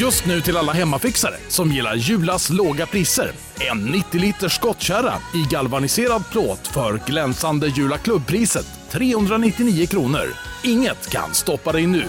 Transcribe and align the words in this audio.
Just 0.00 0.26
nu 0.26 0.40
till 0.40 0.56
alla 0.56 0.72
hemmafixare 0.72 1.34
som 1.48 1.72
gillar 1.72 1.94
Julas 1.94 2.50
låga 2.50 2.86
priser. 2.86 3.32
En 3.70 3.84
90 3.84 4.20
liters 4.20 4.52
skottkärra 4.52 5.14
i 5.34 5.42
galvaniserad 5.50 6.22
plåt 6.32 6.66
för 6.66 7.00
glänsande 7.06 7.66
Jula 7.66 7.98
klubbpriset 7.98 8.66
399 8.90 9.86
kronor. 9.86 10.34
Inget 10.64 11.10
kan 11.10 11.34
stoppa 11.34 11.72
dig 11.72 11.86
nu. 11.86 12.04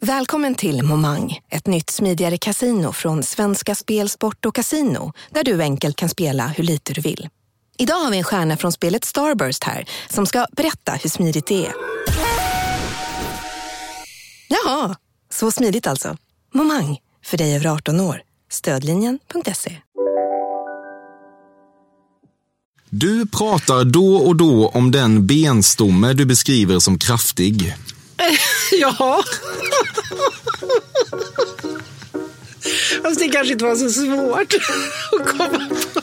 Välkommen 0.00 0.54
till 0.54 0.82
Momang, 0.82 1.38
ett 1.50 1.66
nytt 1.66 1.90
smidigare 1.90 2.38
casino 2.38 2.92
från 2.92 3.22
Svenska 3.22 3.74
Spel, 3.74 4.08
Sport 4.08 4.46
och 4.46 4.54
Casino 4.54 5.12
där 5.30 5.44
du 5.44 5.62
enkelt 5.62 5.96
kan 5.96 6.08
spela 6.08 6.46
hur 6.46 6.64
lite 6.64 6.92
du 6.92 7.00
vill. 7.00 7.28
Idag 7.78 7.96
har 7.96 8.10
vi 8.10 8.18
en 8.18 8.24
stjärna 8.24 8.56
från 8.56 8.72
spelet 8.72 9.04
Starburst 9.04 9.64
här 9.64 9.84
som 10.08 10.26
ska 10.26 10.46
berätta 10.52 10.92
hur 10.92 11.10
smidigt 11.10 11.46
det 11.46 11.66
är. 11.66 11.72
Jaha, 14.48 14.96
så 15.34 15.50
smidigt 15.50 15.86
alltså. 15.86 16.16
Momang, 16.54 16.98
för 17.24 17.36
dig 17.36 17.56
över 17.56 17.66
18 17.66 18.00
år. 18.00 18.22
Stödlinjen.se. 18.50 19.76
Du 22.90 23.26
pratar 23.26 23.84
då 23.84 24.16
och 24.16 24.36
då 24.36 24.68
om 24.68 24.90
den 24.90 25.26
benstomme 25.26 26.12
du 26.12 26.24
beskriver 26.24 26.78
som 26.78 26.98
kraftig. 26.98 27.74
Ja. 28.72 29.22
Fast 33.02 33.20
det 33.20 33.28
kanske 33.28 33.52
inte 33.52 33.64
var 33.64 33.76
så 33.76 33.90
svårt 33.90 34.54
att 35.12 35.38
komma 35.38 35.68
på. 35.94 36.00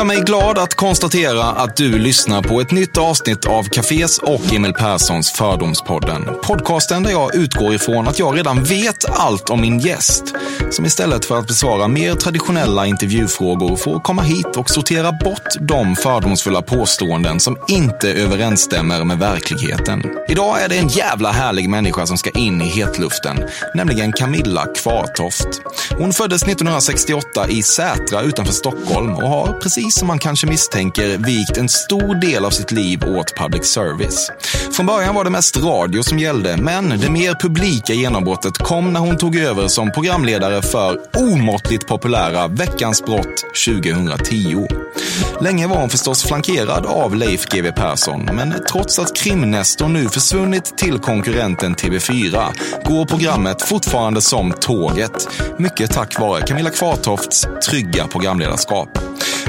Gör 0.00 0.04
mig 0.04 0.20
glad 0.20 0.58
att 0.58 0.74
konstatera 0.74 1.44
att 1.44 1.76
du 1.76 1.98
lyssnar 1.98 2.42
på 2.42 2.60
ett 2.60 2.70
nytt 2.70 2.98
avsnitt 2.98 3.44
av 3.44 3.62
Cafés 3.62 4.18
och 4.18 4.52
Emil 4.52 4.72
Perssons 4.72 5.32
Fördomspodden. 5.32 6.24
Podcasten 6.42 7.02
där 7.02 7.10
jag 7.10 7.34
utgår 7.34 7.74
ifrån 7.74 8.08
att 8.08 8.18
jag 8.18 8.38
redan 8.38 8.64
vet 8.64 9.10
allt 9.10 9.50
om 9.50 9.60
min 9.60 9.78
gäst. 9.78 10.24
Som 10.70 10.84
istället 10.84 11.24
för 11.24 11.38
att 11.38 11.46
besvara 11.46 11.88
mer 11.88 12.14
traditionella 12.14 12.86
intervjufrågor 12.86 13.76
får 13.76 14.00
komma 14.00 14.22
hit 14.22 14.56
och 14.56 14.70
sortera 14.70 15.12
bort 15.12 15.48
de 15.60 15.96
fördomsfulla 15.96 16.62
påståenden 16.62 17.40
som 17.40 17.56
inte 17.68 18.12
överensstämmer 18.12 19.04
med 19.04 19.18
verkligheten. 19.18 20.02
Idag 20.28 20.62
är 20.62 20.68
det 20.68 20.78
en 20.78 20.88
jävla 20.88 21.32
härlig 21.32 21.68
människa 21.68 22.06
som 22.06 22.18
ska 22.18 22.30
in 22.30 22.60
i 22.60 22.66
hetluften, 22.66 23.44
nämligen 23.74 24.12
Camilla 24.12 24.66
Kvartoft. 24.76 25.48
Hon 25.98 26.12
föddes 26.12 26.42
1968 26.42 27.48
i 27.48 27.62
Sätra 27.62 28.22
utanför 28.22 28.52
Stockholm 28.52 29.14
och 29.14 29.28
har, 29.28 29.60
precis 29.62 29.89
som 29.90 30.08
man 30.08 30.18
kanske 30.18 30.46
misstänker, 30.46 31.18
vikt 31.18 31.56
en 31.56 31.68
stor 31.68 32.14
del 32.14 32.44
av 32.44 32.50
sitt 32.50 32.72
liv 32.72 33.04
åt 33.04 33.36
public 33.36 33.64
service. 33.64 34.30
Från 34.72 34.86
början 34.86 35.14
var 35.14 35.24
det 35.24 35.30
mest 35.30 35.56
radio 35.56 36.02
som 36.02 36.18
gällde, 36.18 36.56
men 36.56 36.88
det 36.88 37.10
mer 37.10 37.34
publika 37.34 37.92
genombrottet 37.92 38.58
kom 38.58 38.92
när 38.92 39.00
hon 39.00 39.18
tog 39.18 39.36
över 39.36 39.68
som 39.68 39.92
programledare 39.92 40.62
för 40.62 40.98
omåttligt 41.16 41.86
populära 41.86 42.48
Veckans 42.48 43.04
brott 43.04 43.44
2010. 43.66 44.66
Länge 45.40 45.66
var 45.66 45.76
hon 45.76 45.90
förstås 45.90 46.24
flankerad 46.24 46.86
av 46.86 47.16
Leif 47.16 47.46
GW 47.46 47.72
Persson, 47.72 48.24
men 48.32 48.54
trots 48.72 48.98
att 48.98 49.16
krimnestorn 49.16 49.92
nu 49.92 50.08
försvunnit 50.08 50.78
till 50.78 50.98
konkurrenten 50.98 51.74
TV4 51.74 52.46
går 52.84 53.04
programmet 53.04 53.62
fortfarande 53.62 54.20
som 54.20 54.52
tåget. 54.52 55.28
Mycket 55.58 55.90
tack 55.92 56.20
vare 56.20 56.42
Camilla 56.42 56.70
Kvartofts 56.70 57.46
trygga 57.68 58.06
programledarskap. 58.06 58.88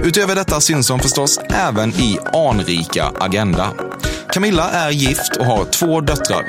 Utöver 0.03 0.35
detta 0.35 0.61
syns 0.61 0.89
hon 0.89 0.99
förstås 0.99 1.39
även 1.49 1.89
i 1.89 2.17
anrika 2.33 3.11
Agenda. 3.19 3.73
Camilla 4.33 4.69
är 4.69 4.91
gift 4.91 5.37
och 5.39 5.45
har 5.45 5.65
två 5.65 6.01
döttrar. 6.01 6.45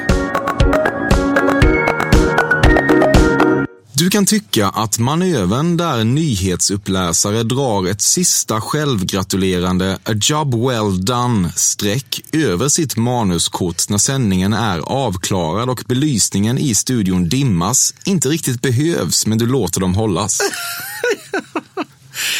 Du 3.94 4.10
kan 4.10 4.26
tycka 4.26 4.68
att 4.68 4.98
manövern 4.98 5.76
där 5.76 6.04
nyhetsuppläsare 6.04 7.42
drar 7.42 7.88
ett 7.88 8.00
sista 8.00 8.60
självgratulerande 8.60 9.98
“a 10.04 10.12
job 10.14 10.54
well 10.54 11.04
done”-streck 11.04 12.20
över 12.32 12.68
sitt 12.68 12.96
manuskort 12.96 13.88
när 13.88 13.98
sändningen 13.98 14.52
är 14.52 14.78
avklarad 14.78 15.70
och 15.70 15.84
belysningen 15.86 16.58
i 16.58 16.74
studion 16.74 17.28
dimmas 17.28 17.94
inte 18.04 18.28
riktigt 18.28 18.62
behövs, 18.62 19.26
men 19.26 19.38
du 19.38 19.46
låter 19.46 19.80
dem 19.80 19.94
hållas. 19.94 20.40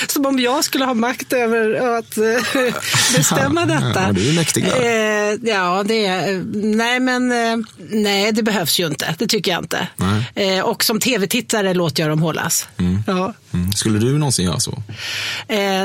Som 0.06 0.26
om 0.26 0.38
jag 0.38 0.64
skulle 0.64 0.84
ha 0.84 0.94
makt 0.94 1.32
över 1.32 1.98
att 1.98 2.19
eh, 2.19 2.25
bestämma 3.16 3.66
detta. 3.66 4.03
Ja, 4.06 4.12
du 4.12 4.30
är 4.30 4.34
mäktig 4.34 4.64
där. 4.64 5.32
Eh, 5.32 5.38
ja, 5.42 5.82
det 5.82 6.06
är, 6.06 6.44
nej 6.54 7.00
men 7.00 7.32
eh, 7.32 7.66
nej, 7.91 8.32
det 8.32 8.42
behövs 8.42 8.81
ju 8.81 8.86
inte. 8.86 9.14
Det 9.19 9.26
tycker 9.26 9.50
jag 9.50 9.62
inte. 9.62 9.88
Eh, 10.34 10.60
och 10.60 10.84
som 10.84 11.00
tv-tittare 11.00 11.75
låter 11.75 12.02
jag 12.02 12.10
dem 12.10 12.22
hållas. 12.22 12.69
Ja. 13.06 13.34
Mm. 13.54 13.72
Skulle 13.72 13.98
du 13.98 14.19
någonsin 14.19 14.44
göra 14.44 14.60
så? 14.60 14.82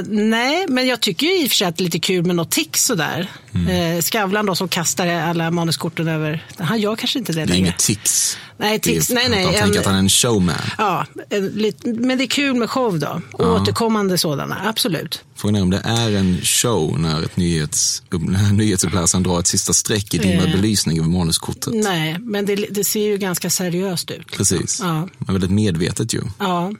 Nej, 0.07 0.65
men 0.67 0.87
jag 0.87 1.01
tycker 1.01 1.27
ju 1.27 1.43
i 1.43 1.45
och 1.45 1.49
för 1.49 1.55
sig 1.55 1.67
att 1.67 1.77
det 1.77 1.81
är 1.81 1.85
lite 1.85 1.99
kul 1.99 2.25
med 2.25 2.35
något 2.35 2.51
tics 2.51 2.85
sådär. 2.85 3.27
Eh, 3.69 4.01
Skavlan 4.01 4.45
då 4.45 4.55
som 4.55 4.67
kastar 4.67 5.07
alla 5.07 5.51
manuskorten 5.51 6.07
över. 6.07 6.45
Han 6.57 6.79
gör 6.79 6.95
kanske 6.95 7.19
inte 7.19 7.31
det, 7.31 7.35
Det 7.35 7.41
är 7.41 7.45
längre. 7.47 7.59
inget 7.59 7.77
tics. 7.77 8.37
Nej, 8.57 8.79
tics. 8.79 9.09
Är 9.09 9.15
Nej, 9.15 9.29
nej. 9.29 9.45
Han 9.45 9.53
en- 9.53 9.59
tänker 9.61 9.79
att 9.79 9.85
han 9.85 9.95
är 9.95 9.99
en 9.99 10.09
showman. 10.09 10.55
Ja, 10.77 11.05
en, 11.29 11.45
men 11.83 12.17
det 12.17 12.23
är 12.23 12.27
kul 12.27 12.55
med 12.55 12.69
show 12.69 12.99
då. 12.99 13.21
Återkommande 13.33 14.17
sådana, 14.17 14.61
absolut. 14.65 15.23
Frågan 15.35 15.55
är 15.55 15.61
om 15.61 15.69
det 15.69 15.81
är 15.85 16.11
en 16.15 16.37
show 16.41 16.99
när, 16.99 17.23
ett 17.23 17.37
nyhets, 17.37 18.03
nyhetsuppläsaren 18.53 19.23
drar 19.23 19.39
ett 19.39 19.47
sista 19.47 19.73
streck 19.73 20.13
i 20.13 20.17
dimmad 20.17 20.45
Eh. 20.45 20.51
belysning 20.55 20.97
över 20.99 21.09
manuskortet. 21.09 21.73
Nej, 21.73 22.17
men 22.19 22.45
det, 22.45 22.55
det 22.55 22.83
ser 22.83 23.01
ju 23.07 23.17
ganska 23.17 23.49
seriöst 23.49 24.11
ut. 24.11 24.31
Precis. 24.31 24.79
Ja. 24.83 25.07
Men 25.17 25.33
väldigt 25.33 25.51
medvetet 25.51 26.13
ju. 26.13 26.21
Ja. 26.39 26.71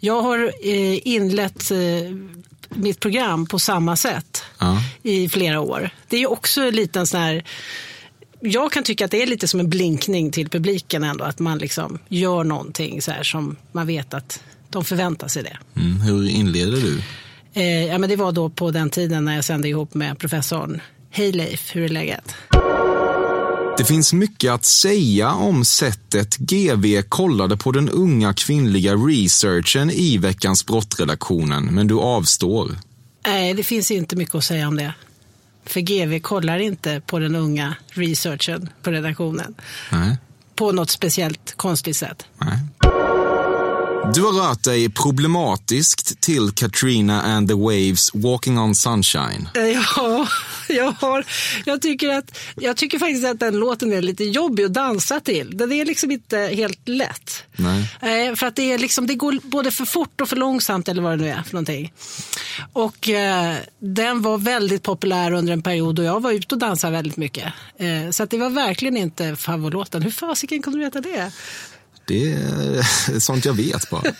Jag 0.00 0.22
har 0.22 0.52
eh, 0.62 1.06
inlett 1.08 1.70
mitt 2.70 3.00
program 3.00 3.46
på 3.46 3.58
samma 3.58 3.96
sätt 3.96 4.42
Ja. 4.58 4.82
i 5.02 5.28
flera 5.28 5.60
år. 5.60 5.90
Det 6.08 6.16
är 6.16 6.20
ju 6.20 6.26
också 6.26 6.60
en 6.60 6.74
liten 6.74 7.06
sån 7.06 7.20
här... 7.20 7.44
Jag 8.42 8.72
kan 8.72 8.84
tycka 8.84 9.04
att 9.04 9.10
det 9.10 9.22
är 9.22 9.26
lite 9.26 9.48
som 9.48 9.60
en 9.60 9.70
blinkning 9.70 10.30
till 10.32 10.48
publiken 10.48 11.04
ändå. 11.04 11.24
Att 11.24 11.38
man 11.38 11.58
liksom 11.58 11.98
gör 12.08 12.44
någonting 12.44 13.02
så 13.02 13.10
här 13.10 13.22
som 13.22 13.56
man 13.72 13.86
vet 13.86 14.14
att 14.14 14.42
de 14.70 14.84
förväntar 14.84 15.28
sig 15.28 15.42
det. 15.42 15.58
Mm. 15.80 16.00
Hur 16.00 16.28
inleder 16.28 16.72
du? 16.72 17.02
Eh, 17.52 17.86
ja, 17.86 17.98
men 17.98 18.10
det 18.10 18.16
var 18.16 18.32
då 18.32 18.48
på 18.50 18.70
den 18.70 18.90
tiden 18.90 19.24
när 19.24 19.34
jag 19.34 19.44
sände 19.44 19.68
ihop 19.68 19.94
med 19.94 20.18
professorn. 20.18 20.80
Hej 21.10 21.32
Leif, 21.32 21.76
hur 21.76 21.82
är 21.84 21.88
läget? 21.88 22.34
Det 23.80 23.84
finns 23.84 24.12
mycket 24.12 24.52
att 24.52 24.64
säga 24.64 25.32
om 25.32 25.64
sättet 25.64 26.36
GV 26.36 27.02
kollade 27.08 27.56
på 27.56 27.72
den 27.72 27.88
unga 27.88 28.34
kvinnliga 28.34 28.94
researchen 28.94 29.90
i 29.90 30.18
veckans 30.18 30.66
brottredaktionen, 30.66 31.64
men 31.64 31.86
du 31.86 31.98
avstår. 31.98 32.70
Nej, 33.26 33.54
det 33.54 33.62
finns 33.62 33.90
inte 33.90 34.16
mycket 34.16 34.34
att 34.34 34.44
säga 34.44 34.68
om 34.68 34.76
det. 34.76 34.94
För 35.64 35.80
GV 35.80 36.20
kollar 36.20 36.58
inte 36.58 37.02
på 37.06 37.18
den 37.18 37.36
unga 37.36 37.76
researchen 37.88 38.68
på 38.82 38.90
redaktionen. 38.90 39.54
Nej. 39.92 40.16
På 40.54 40.72
något 40.72 40.90
speciellt 40.90 41.54
konstigt 41.56 41.96
sätt. 41.96 42.26
Nej. 42.38 42.58
Du 44.14 44.22
har 44.22 44.32
rört 44.32 44.62
dig 44.62 44.88
problematiskt 44.88 46.20
till 46.20 46.50
Katrina 46.50 47.22
and 47.22 47.48
the 47.48 47.54
Waves 47.54 48.14
Walking 48.14 48.58
on 48.58 48.74
Sunshine. 48.74 49.48
Eh, 49.54 49.80
Ja, 49.96 50.26
jag, 50.68 50.92
har, 50.92 51.24
jag, 51.64 51.82
tycker 51.82 52.08
att, 52.08 52.38
jag 52.56 52.76
tycker 52.76 52.98
faktiskt 52.98 53.24
att 53.26 53.40
den 53.40 53.56
låten 53.56 53.92
är 53.92 54.02
lite 54.02 54.24
jobbig 54.24 54.64
att 54.64 54.74
dansa 54.74 55.20
till. 55.20 55.56
Den 55.56 55.72
är 55.72 55.84
liksom 55.84 56.10
inte 56.10 56.38
helt 56.38 56.88
lätt. 56.88 57.44
Nej. 57.56 58.28
Eh, 58.28 58.34
För 58.34 58.46
att 58.46 58.56
det, 58.56 58.72
är 58.72 58.78
liksom, 58.78 59.06
det 59.06 59.14
går 59.14 59.38
både 59.42 59.70
för 59.70 59.84
fort 59.84 60.20
och 60.20 60.28
för 60.28 60.36
långsamt 60.36 60.88
eller 60.88 61.02
vad 61.02 61.18
det 61.18 61.24
nu 61.24 61.30
är 61.30 61.42
för 61.42 61.52
någonting. 61.52 61.92
Och 62.72 63.08
eh, 63.08 63.54
den 63.78 64.22
var 64.22 64.38
väldigt 64.38 64.82
populär 64.82 65.32
under 65.32 65.52
en 65.52 65.62
period 65.62 65.98
och 65.98 66.04
jag 66.04 66.22
var 66.22 66.32
ute 66.32 66.54
och 66.54 66.58
dansade 66.58 66.92
väldigt 66.92 67.16
mycket. 67.16 67.52
Eh, 67.78 68.10
så 68.10 68.22
att 68.22 68.30
det 68.30 68.38
var 68.38 68.50
verkligen 68.50 68.96
inte 68.96 69.36
favoritlåten. 69.36 70.02
Hur 70.02 70.10
fasiken 70.10 70.62
kunde 70.62 70.78
du 70.78 70.84
veta 70.84 71.00
det? 71.00 71.32
Det 72.10 72.32
är 72.32 73.18
sånt 73.20 73.44
jag 73.44 73.52
vet 73.54 73.90
bara. 73.90 74.02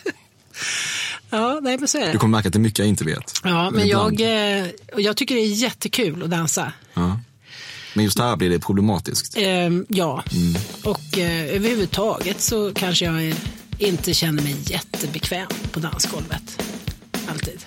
Ja, 1.30 1.58
nej 1.62 1.78
men 1.78 1.88
så 1.88 1.98
är 1.98 2.06
det. 2.06 2.12
Du 2.12 2.18
kommer 2.18 2.38
märka 2.38 2.48
att 2.48 2.52
det 2.52 2.56
är 2.56 2.60
mycket 2.60 2.78
jag 2.78 2.88
inte 2.88 3.04
vet. 3.04 3.32
Ja, 3.44 3.70
men 3.70 3.86
ibland. 3.86 4.20
jag, 4.20 4.60
eh, 4.60 4.66
jag 4.96 5.16
tycker 5.16 5.34
det 5.34 5.40
är 5.40 5.46
jättekul 5.46 6.22
att 6.22 6.30
dansa. 6.30 6.72
Ja. 6.94 7.20
Men 7.94 8.04
just 8.04 8.18
här 8.18 8.36
blir 8.36 8.50
det 8.50 8.58
problematiskt. 8.58 9.34
Ehm, 9.36 9.86
ja, 9.88 10.24
Mm. 10.32 10.54
och 10.84 11.18
eh, 11.18 11.54
överhuvudtaget 11.56 12.40
så 12.40 12.72
kanske 12.74 13.04
jag 13.04 13.34
inte 13.78 14.14
känner 14.14 14.42
mig 14.42 14.56
jättebekväm 14.64 15.48
på 15.72 15.80
dansgolvet. 15.80 16.62
Alltid. 17.28 17.64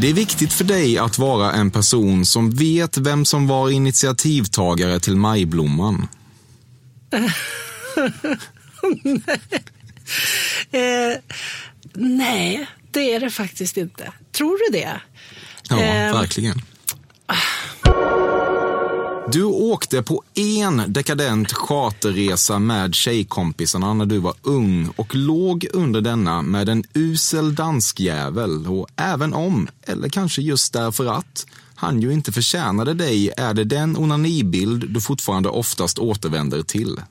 Det 0.00 0.08
är 0.08 0.14
viktigt 0.14 0.52
för 0.52 0.64
dig 0.64 0.98
att 0.98 1.18
vara 1.18 1.52
en 1.52 1.70
person 1.70 2.26
som 2.26 2.50
vet 2.50 2.98
vem 2.98 3.24
som 3.24 3.46
var 3.46 3.70
initiativtagare 3.70 5.00
till 5.00 5.16
Majblomman. 5.16 6.08
Eh, 10.70 11.18
Nej, 11.94 12.66
det 12.90 13.14
är 13.14 13.20
det 13.20 13.30
faktiskt 13.30 13.76
inte. 13.76 14.12
Tror 14.32 14.58
du 14.72 14.78
det? 14.78 15.00
Ja, 15.70 15.78
Ehm. 15.80 16.12
verkligen. 16.14 16.60
Du 19.32 19.44
åkte 19.44 20.02
på 20.02 20.22
en 20.34 20.92
dekadent 20.92 21.52
charterresa 21.52 22.58
med 22.58 22.94
tjejkompisarna 22.94 23.94
när 23.94 24.06
du 24.06 24.18
var 24.18 24.34
ung 24.42 24.88
och 24.96 25.14
låg 25.14 25.66
under 25.72 26.00
denna 26.00 26.42
med 26.42 26.68
en 26.68 26.84
usel 26.94 27.54
danskjävel 27.54 28.66
och 28.66 28.88
även 28.96 29.34
om, 29.34 29.68
eller 29.82 30.08
kanske 30.08 30.42
just 30.42 30.72
därför 30.72 31.06
att, 31.06 31.46
han 31.74 32.02
ju 32.02 32.12
inte 32.12 32.32
förtjänade 32.32 32.94
dig 32.94 33.32
är 33.36 33.54
det 33.54 33.64
den 33.64 33.96
onanibild 33.96 34.90
du 34.90 35.00
fortfarande 35.00 35.48
oftast 35.48 35.98
återvänder 35.98 36.62
till. 36.62 37.00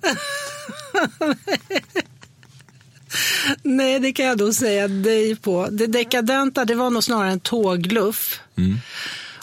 Nej, 3.63 3.99
det 3.99 4.13
kan 4.13 4.25
jag 4.25 4.37
då 4.37 4.53
säga 4.53 4.87
dig 4.87 5.35
på. 5.35 5.67
Det 5.71 5.87
dekadenta, 5.87 6.65
det 6.65 6.75
var 6.75 6.89
nog 6.89 7.03
snarare 7.03 7.31
en 7.31 7.39
tågluff. 7.39 8.39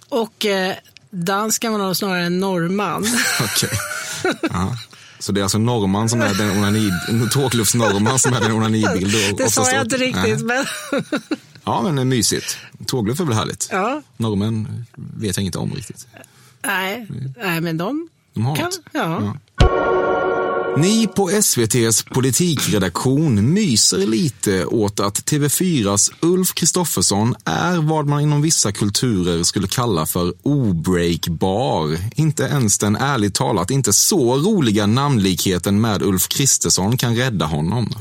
Och 0.08 0.46
eh, 0.46 0.74
dansken 1.12 1.72
var 1.72 1.78
nog 1.78 1.96
snarare 1.96 2.24
en 2.24 2.40
norrman. 2.40 3.06
Okej. 3.40 3.70
Ja. 4.42 4.76
Så 5.18 5.32
det 5.32 5.40
är 5.40 5.42
alltså 5.42 5.58
norrman 5.58 6.08
som 6.08 6.20
är 6.20 6.34
den 6.34 6.50
onani, 6.58 6.90
tågluftsnorrman 7.32 8.18
som 8.18 8.32
är 8.32 8.40
den 8.40 8.52
onanibild. 8.52 9.14
och 9.32 9.38
det 9.38 9.50
sa 9.50 9.70
jag 9.70 9.82
inte 9.82 9.96
riktigt, 9.96 10.44
men 10.44 10.64
Ja, 11.64 11.82
men 11.82 11.96
det 11.96 12.02
är 12.02 12.06
mysigt. 12.06 12.56
Tågluff 12.86 13.20
är 13.20 13.24
väl 13.24 13.34
härligt? 13.34 13.68
ja. 13.70 14.02
Norrmän 14.16 14.86
vet 14.96 15.36
jag 15.36 15.44
inte 15.46 15.58
om 15.58 15.72
riktigt. 15.74 16.06
Nej, 16.66 17.06
nej, 17.42 17.60
men 17.60 17.76
de 17.76 18.08
De 18.34 18.46
har 18.46 18.56
kan... 18.56 18.64
något. 18.64 18.80
Ja. 18.92 19.36
Ni 20.76 21.06
på 21.06 21.30
SVTs 21.30 22.02
politikredaktion 22.04 23.52
myser 23.54 23.98
lite 23.98 24.64
åt 24.64 25.00
att 25.00 25.14
TV4s 25.30 26.12
Ulf 26.20 26.54
Kristoffersson 26.54 27.34
är 27.44 27.76
vad 27.76 28.06
man 28.06 28.20
inom 28.20 28.42
vissa 28.42 28.72
kulturer 28.72 29.42
skulle 29.42 29.68
kalla 29.68 30.06
för 30.06 30.32
obreakbar. 30.42 31.96
Inte 32.14 32.42
ens 32.42 32.78
den 32.78 32.96
ärligt 32.96 33.34
talat 33.34 33.70
inte 33.70 33.92
så 33.92 34.36
roliga 34.36 34.86
namnlikheten 34.86 35.80
med 35.80 36.02
Ulf 36.02 36.28
Kristersson 36.28 36.96
kan 36.96 37.16
rädda 37.16 37.46
honom. 37.46 37.88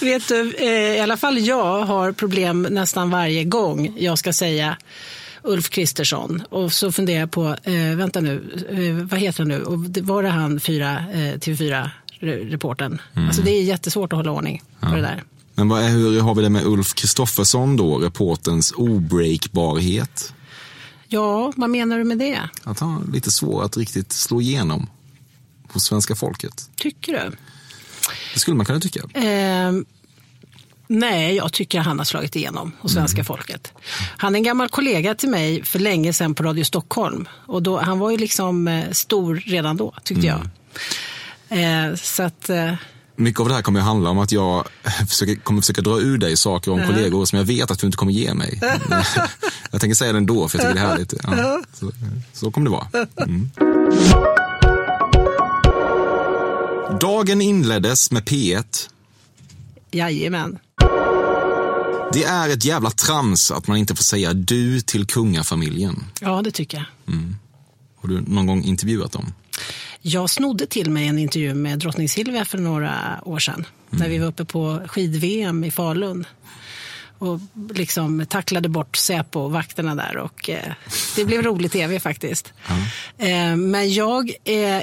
Vet 0.00 0.28
du, 0.28 0.54
eh, 0.54 0.96
i 0.96 1.00
alla 1.00 1.16
fall 1.16 1.38
jag 1.38 1.84
har 1.84 2.12
problem 2.12 2.62
nästan 2.62 3.10
varje 3.10 3.44
gång 3.44 3.94
jag 3.98 4.18
ska 4.18 4.32
säga 4.32 4.76
Ulf 5.42 5.68
Kristersson. 5.70 6.42
Och 6.50 6.72
så 6.72 6.92
funderar 6.92 7.20
jag 7.20 7.30
på, 7.30 7.56
eh, 7.62 7.96
vänta 7.96 8.20
nu, 8.20 8.64
eh, 8.70 9.06
vad 9.06 9.20
heter 9.20 9.38
han 9.38 9.48
nu? 9.48 9.62
Och 9.62 9.78
var 10.06 10.22
det 10.22 10.28
han 10.28 10.60
fyra, 10.60 11.04
eh, 11.12 11.38
TV4-reporten? 11.38 13.00
Alltså 13.14 13.42
det 13.42 13.50
är 13.50 13.62
jättesvårt 13.62 14.12
att 14.12 14.16
hålla 14.16 14.30
ordning 14.30 14.62
på 14.80 14.94
det 14.94 15.00
där. 15.00 15.22
Men 15.54 15.68
vad 15.68 15.82
är, 15.82 15.88
hur 15.88 16.20
har 16.20 16.34
vi 16.34 16.42
det 16.42 16.50
med 16.50 16.66
Ulf 16.66 16.94
Kristoffersson 16.94 17.76
då, 17.76 17.98
reportens 17.98 18.72
obreakbarhet? 18.76 20.32
Ja, 21.08 21.52
vad 21.56 21.70
menar 21.70 21.98
du 21.98 22.04
med 22.04 22.18
det? 22.18 22.40
Att 22.64 22.78
han 22.78 22.90
har 22.92 23.12
lite 23.12 23.30
svår 23.30 23.64
att 23.64 23.76
riktigt 23.76 24.12
slå 24.12 24.40
igenom 24.40 24.86
hos 25.72 25.84
svenska 25.84 26.14
folket. 26.14 26.70
Tycker 26.76 27.12
du? 27.12 27.36
Det 28.34 28.40
skulle 28.40 28.56
man 28.56 28.66
kunna 28.66 28.80
tycka. 28.80 29.00
Eh, 29.20 29.72
nej, 30.88 31.36
jag 31.36 31.52
tycker 31.52 31.80
han 31.80 31.98
har 31.98 32.04
slagit 32.04 32.36
igenom 32.36 32.72
hos 32.80 32.92
svenska 32.92 33.24
folket. 33.24 33.72
Han 34.16 34.34
är 34.34 34.38
en 34.38 34.42
gammal 34.42 34.68
kollega 34.68 35.14
till 35.14 35.28
mig 35.28 35.64
för 35.64 35.78
länge 35.78 36.12
sedan 36.12 36.34
på 36.34 36.42
Radio 36.42 36.64
Stockholm. 36.64 37.28
Och 37.46 37.62
då, 37.62 37.78
han 37.78 37.98
var 37.98 38.10
ju 38.10 38.16
liksom 38.16 38.68
eh, 38.68 38.90
stor 38.90 39.36
redan 39.36 39.76
då, 39.76 39.94
tyckte 40.04 40.26
jag. 40.26 40.40
Eh, 41.48 41.94
så 41.94 42.22
att, 42.22 42.50
eh, 42.50 42.74
Mycket 43.16 43.40
av 43.40 43.48
det 43.48 43.54
här 43.54 43.62
kommer 43.62 43.80
att 43.80 43.86
handla 43.86 44.10
om 44.10 44.18
att 44.18 44.32
jag 44.32 44.68
försöker, 45.08 45.34
kommer 45.34 45.60
försöka 45.60 45.82
dra 45.82 46.00
ur 46.00 46.18
dig 46.18 46.36
saker 46.36 46.70
om 46.72 46.86
kollegor 46.86 47.24
som 47.24 47.38
jag 47.38 47.44
vet 47.46 47.70
att 47.70 47.78
du 47.78 47.86
inte 47.86 47.96
kommer 47.96 48.12
ge 48.12 48.34
mig. 48.34 48.60
jag 49.70 49.80
tänker 49.80 49.94
säga 49.94 50.12
det 50.12 50.18
ändå 50.18 50.48
för 50.48 50.58
jag 50.58 50.68
tycker 50.68 50.80
det 50.80 50.86
är 50.86 50.90
härligt. 50.90 51.14
Ja, 51.22 51.62
så, 51.72 51.92
så 52.32 52.50
kommer 52.50 52.64
det 52.64 52.70
vara. 52.70 53.06
Mm. 53.16 53.50
Dagen 57.00 57.40
inleddes 57.40 58.10
med 58.10 58.22
P1. 58.22 58.88
jajamän. 59.90 60.58
Det 62.12 62.24
är 62.24 62.48
ett 62.48 62.64
jävla 62.64 62.90
trams 62.90 63.50
att 63.50 63.66
man 63.66 63.76
inte 63.76 63.94
får 63.94 64.04
säga 64.04 64.32
du 64.32 64.80
till 64.80 65.06
kungafamiljen. 65.06 66.04
Ja, 66.20 66.42
det 66.42 66.50
tycker 66.50 66.78
jag. 66.78 67.14
Har 68.00 68.08
du 68.08 68.20
någon 68.20 68.46
gång 68.46 68.64
intervjuat 68.64 69.12
dem? 69.12 69.32
Jag 70.02 70.30
snodde 70.30 70.66
till 70.66 70.90
mig 70.90 71.06
en 71.06 71.18
intervju 71.18 71.54
med 71.54 71.78
drottning 71.78 72.08
Silvia 72.08 72.44
för 72.44 72.58
några 72.58 73.20
år 73.24 73.38
sedan. 73.38 73.66
När 73.90 74.08
vi 74.08 74.18
var 74.18 74.26
uppe 74.26 74.44
på 74.44 74.80
skid-VM 74.86 75.64
i 75.64 75.70
Falun. 75.70 76.26
Och 77.18 77.40
liksom 77.74 78.26
tacklade 78.26 78.68
bort 78.68 78.96
Säpo-vakterna 78.96 79.94
där. 79.94 80.16
Och, 80.16 80.50
eh, 80.50 80.72
det 81.16 81.24
blev 81.24 81.42
rolig 81.42 81.72
tv 81.72 82.00
faktiskt. 82.00 82.52
Eh, 83.18 83.56
men 83.56 83.92
jag, 83.92 84.30
eh, 84.44 84.82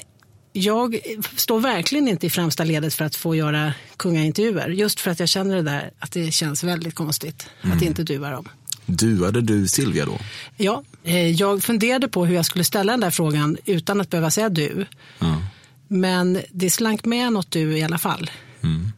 jag 0.58 1.00
står 1.36 1.60
verkligen 1.60 2.08
inte 2.08 2.28
i 2.28 2.30
främsta 2.30 2.64
ledet 2.64 2.94
för 2.94 3.06
att 3.06 3.16
få 3.16 3.36
göra 3.36 3.74
kungaintervjuer. 3.98 4.70
Just 4.70 5.00
för 5.00 5.12
att 5.12 5.20
jag 5.20 5.30
känner 5.30 5.56
det 5.56 5.62
där 5.62 5.92
att 6.00 6.12
det 6.12 6.32
känns 6.32 6.64
väldigt 6.64 6.96
konstigt 6.96 7.50
att 7.62 7.82
inte 7.82 8.04
dua 8.04 8.30
dem. 8.30 8.50
Duade 8.86 9.42
du 9.42 9.68
Silvia 9.68 10.06
då? 10.06 10.20
Ja, 10.58 10.84
eh, 11.04 11.32
jag 11.32 11.64
funderade 11.64 12.08
på 12.08 12.26
hur 12.26 12.36
jag 12.36 12.46
skulle 12.46 12.64
ställa 12.64 12.94
den 12.94 13.00
där 13.00 13.12
frågan 13.12 13.58
utan 13.66 14.02
att 14.02 14.10
behöva 14.10 14.32
säga 14.32 14.50
du. 14.50 14.86
Ja. 15.20 15.42
Men 15.88 16.42
det 16.52 16.70
slank 16.70 17.06
med 17.06 17.34
något 17.34 17.52
du 17.52 17.78
i 17.78 17.84
alla 17.84 17.98
fall. 17.98 18.30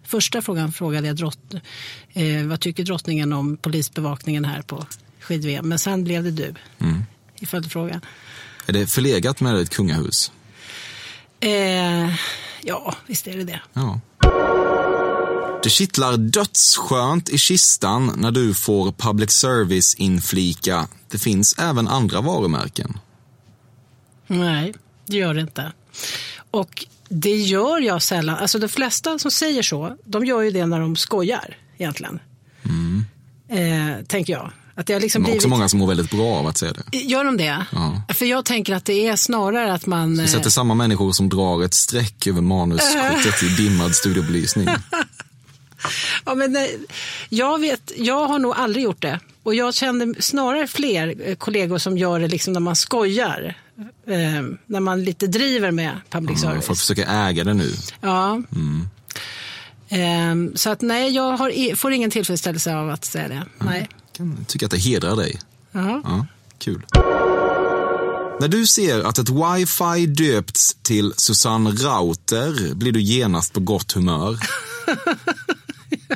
Första 0.04 0.42
frågan 0.42 0.72
frågade 0.72 1.08
jag 1.08 1.16
drott, 1.16 1.54
eh, 2.14 2.44
vad 2.46 2.60
tycker 2.60 2.84
drottningen 2.84 3.34
om 3.34 3.58
polisbevakningen 3.58 4.46
här 4.46 4.62
på 4.62 4.86
skid 5.20 5.60
Men 5.64 5.80
sen 5.80 6.04
blev 6.04 6.24
det 6.24 6.32
du 6.32 6.54
i 7.40 7.46
följdfrågan. 7.46 8.02
Är 8.66 8.74
det 8.74 8.88
förlegat 8.88 9.42
med 9.42 9.56
ett 9.56 9.70
kungahus? 9.70 10.32
Eh, 11.40 12.16
ja, 12.62 12.96
visst 13.08 13.28
är 13.28 13.38
det 13.38 13.44
det. 13.44 13.62
Ja. 13.74 14.00
Det 15.64 15.70
kittlar 15.70 16.18
dödsskönt 16.18 17.30
i 17.30 17.38
kistan 17.38 18.12
när 18.18 18.32
du 18.32 18.54
får 18.54 18.92
public 18.92 19.32
service 19.32 19.96
inflika. 19.96 20.88
Det 21.12 21.18
finns 21.18 21.56
även 21.58 21.88
andra 21.88 22.22
varumärken. 22.22 23.00
Nej, 24.28 24.74
det 25.06 25.18
gör 25.18 25.34
det 25.34 25.42
inte. 25.42 25.72
Och 26.52 26.86
det 27.10 27.36
gör 27.36 27.80
jag 27.80 28.02
sällan. 28.02 28.36
Alltså 28.36 28.60
de 28.60 28.68
flesta 28.68 29.20
som 29.20 29.32
säger 29.32 29.64
så, 29.64 29.98
de 30.06 30.26
gör 30.26 30.42
ju 30.42 30.52
det 30.52 30.66
när 30.66 30.80
de 30.80 30.96
skojar 30.96 31.58
egentligen. 31.78 32.20
Eh, 33.50 34.06
tänker 34.08 34.34
jag. 34.34 34.52
Att 34.78 34.86
det 34.86 34.94
har 34.94 35.00
liksom 35.00 35.24
Det 35.24 35.30
är 35.30 35.36
också 35.36 35.48
blivit... 35.48 35.50
många 35.58 35.70
som 35.70 35.80
mår 35.80 35.88
väldigt 35.88 36.12
bra 36.12 36.36
av 36.36 36.48
att 36.48 36.58
säga 36.58 36.74
det. 36.74 36.98
Gör 36.98 37.24
de 37.24 37.38
det? 37.38 37.66
Ja. 37.72 38.02
För 38.14 38.26
jag 38.26 38.46
tänker 38.46 38.76
att 38.76 38.86
det 38.86 39.08
är 39.08 39.16
snarare 39.16 39.74
att 39.74 39.86
man... 39.86 40.14
Vi 40.18 40.24
eh, 40.24 40.28
sätter 40.28 40.50
samma 40.50 40.74
människor 40.74 41.12
som 41.12 41.30
drar 41.30 41.64
ett 41.64 41.74
streck 41.74 42.28
över 42.28 42.42
manuskortet 42.42 43.44
i 43.44 43.48
dimmad 43.64 43.96
studiobelysning. 43.96 44.68
Ja, 46.26 46.36
men, 46.36 46.56
eh, 46.56 46.64
jag, 47.30 47.60
vet, 47.62 47.92
jag 47.98 48.28
har 48.28 48.40
nog 48.40 48.54
aldrig 48.56 48.84
gjort 48.84 49.02
det. 49.02 49.20
Och 49.44 49.56
jag 49.56 49.74
känner 49.74 50.22
snarare 50.22 50.68
fler 50.68 51.16
eh, 51.26 51.36
kollegor 51.36 51.78
som 51.78 51.98
gör 51.98 52.20
det 52.20 52.28
liksom 52.28 52.54
när 52.54 52.60
man 52.60 52.76
skojar. 52.76 53.56
Eh, 54.08 54.14
när 54.66 54.80
man 54.80 55.04
lite 55.04 55.28
driver 55.28 55.72
med 55.72 55.92
public 56.10 56.40
Ja, 56.44 56.50
service. 56.50 56.66
Folk 56.66 56.80
försöker 56.80 57.28
äga 57.28 57.44
det 57.44 57.54
nu. 57.54 57.74
Ja. 58.02 58.42
Eh, 59.90 60.36
så 60.56 60.70
att 60.70 60.82
nej, 60.82 61.12
jag 61.16 61.38
har, 61.38 61.76
får 61.76 61.92
ingen 61.92 62.12
tillfredsställelse 62.12 62.76
av 62.76 62.90
att 62.90 63.06
säga 63.06 63.28
det. 63.28 63.44
Nej. 63.58 63.90
Kan 64.18 64.46
tycka 64.48 64.66
att 64.66 64.72
det 64.72 64.78
hedrar 64.78 65.16
dig. 65.16 65.40
Jaha. 65.72 66.02
Ja, 66.04 66.26
kul. 66.60 66.86
När 68.40 68.48
du 68.48 68.68
ser 68.68 69.04
att 69.04 69.18
ett 69.18 69.30
wifi 69.30 70.06
döpts 70.06 70.78
till 70.82 71.14
Susanne 71.18 71.70
Rauter 71.72 72.74
blir 72.76 72.92
du 72.92 73.02
genast 73.02 73.54
på 73.54 73.60
gott 73.60 73.92
humör. 73.92 74.40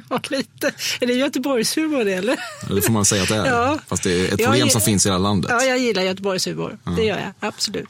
Ja, 0.09 0.19
lite. 0.29 0.71
Är 0.99 1.07
det 1.07 1.13
Göteborgshumor 1.13 2.03
det 2.03 2.13
eller? 2.13 2.37
Ja, 2.69 2.75
Det 2.75 2.81
får 2.81 2.93
man 2.93 3.05
säga 3.05 3.23
att 3.23 3.29
det 3.29 3.35
är. 3.35 3.45
Ja. 3.51 3.79
Fast 3.87 4.03
det 4.03 4.11
är 4.11 4.23
ett 4.33 4.39
Jag 4.39 4.39
problem 4.49 4.67
ge- 4.67 4.71
som 4.71 4.81
finns 4.81 5.05
i 5.05 5.09
hela 5.09 5.17
landet. 5.19 5.51
Ja, 5.53 5.63
jag 5.63 5.79
gillar 5.79 6.01
Göteborgshumor. 6.03 6.77
Det 6.95 7.03
gör 7.03 7.17
jag, 7.19 7.33
absolut. 7.49 7.89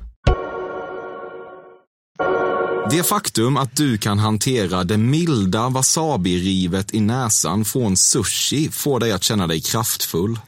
Det 2.91 3.03
faktum 3.03 3.57
att 3.57 3.75
du 3.75 3.97
kan 3.97 4.19
hantera 4.19 4.83
det 4.83 4.97
milda 4.97 5.69
wasabi-rivet 5.69 6.93
i 6.93 6.99
näsan 6.99 7.65
från 7.65 7.97
sushi 7.97 8.69
får 8.71 8.99
dig 8.99 9.11
att 9.11 9.23
känna 9.23 9.47
dig 9.47 9.61
kraftfull. 9.61 10.39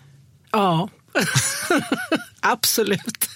Ja, 0.52 0.90
absolut. 2.40 3.30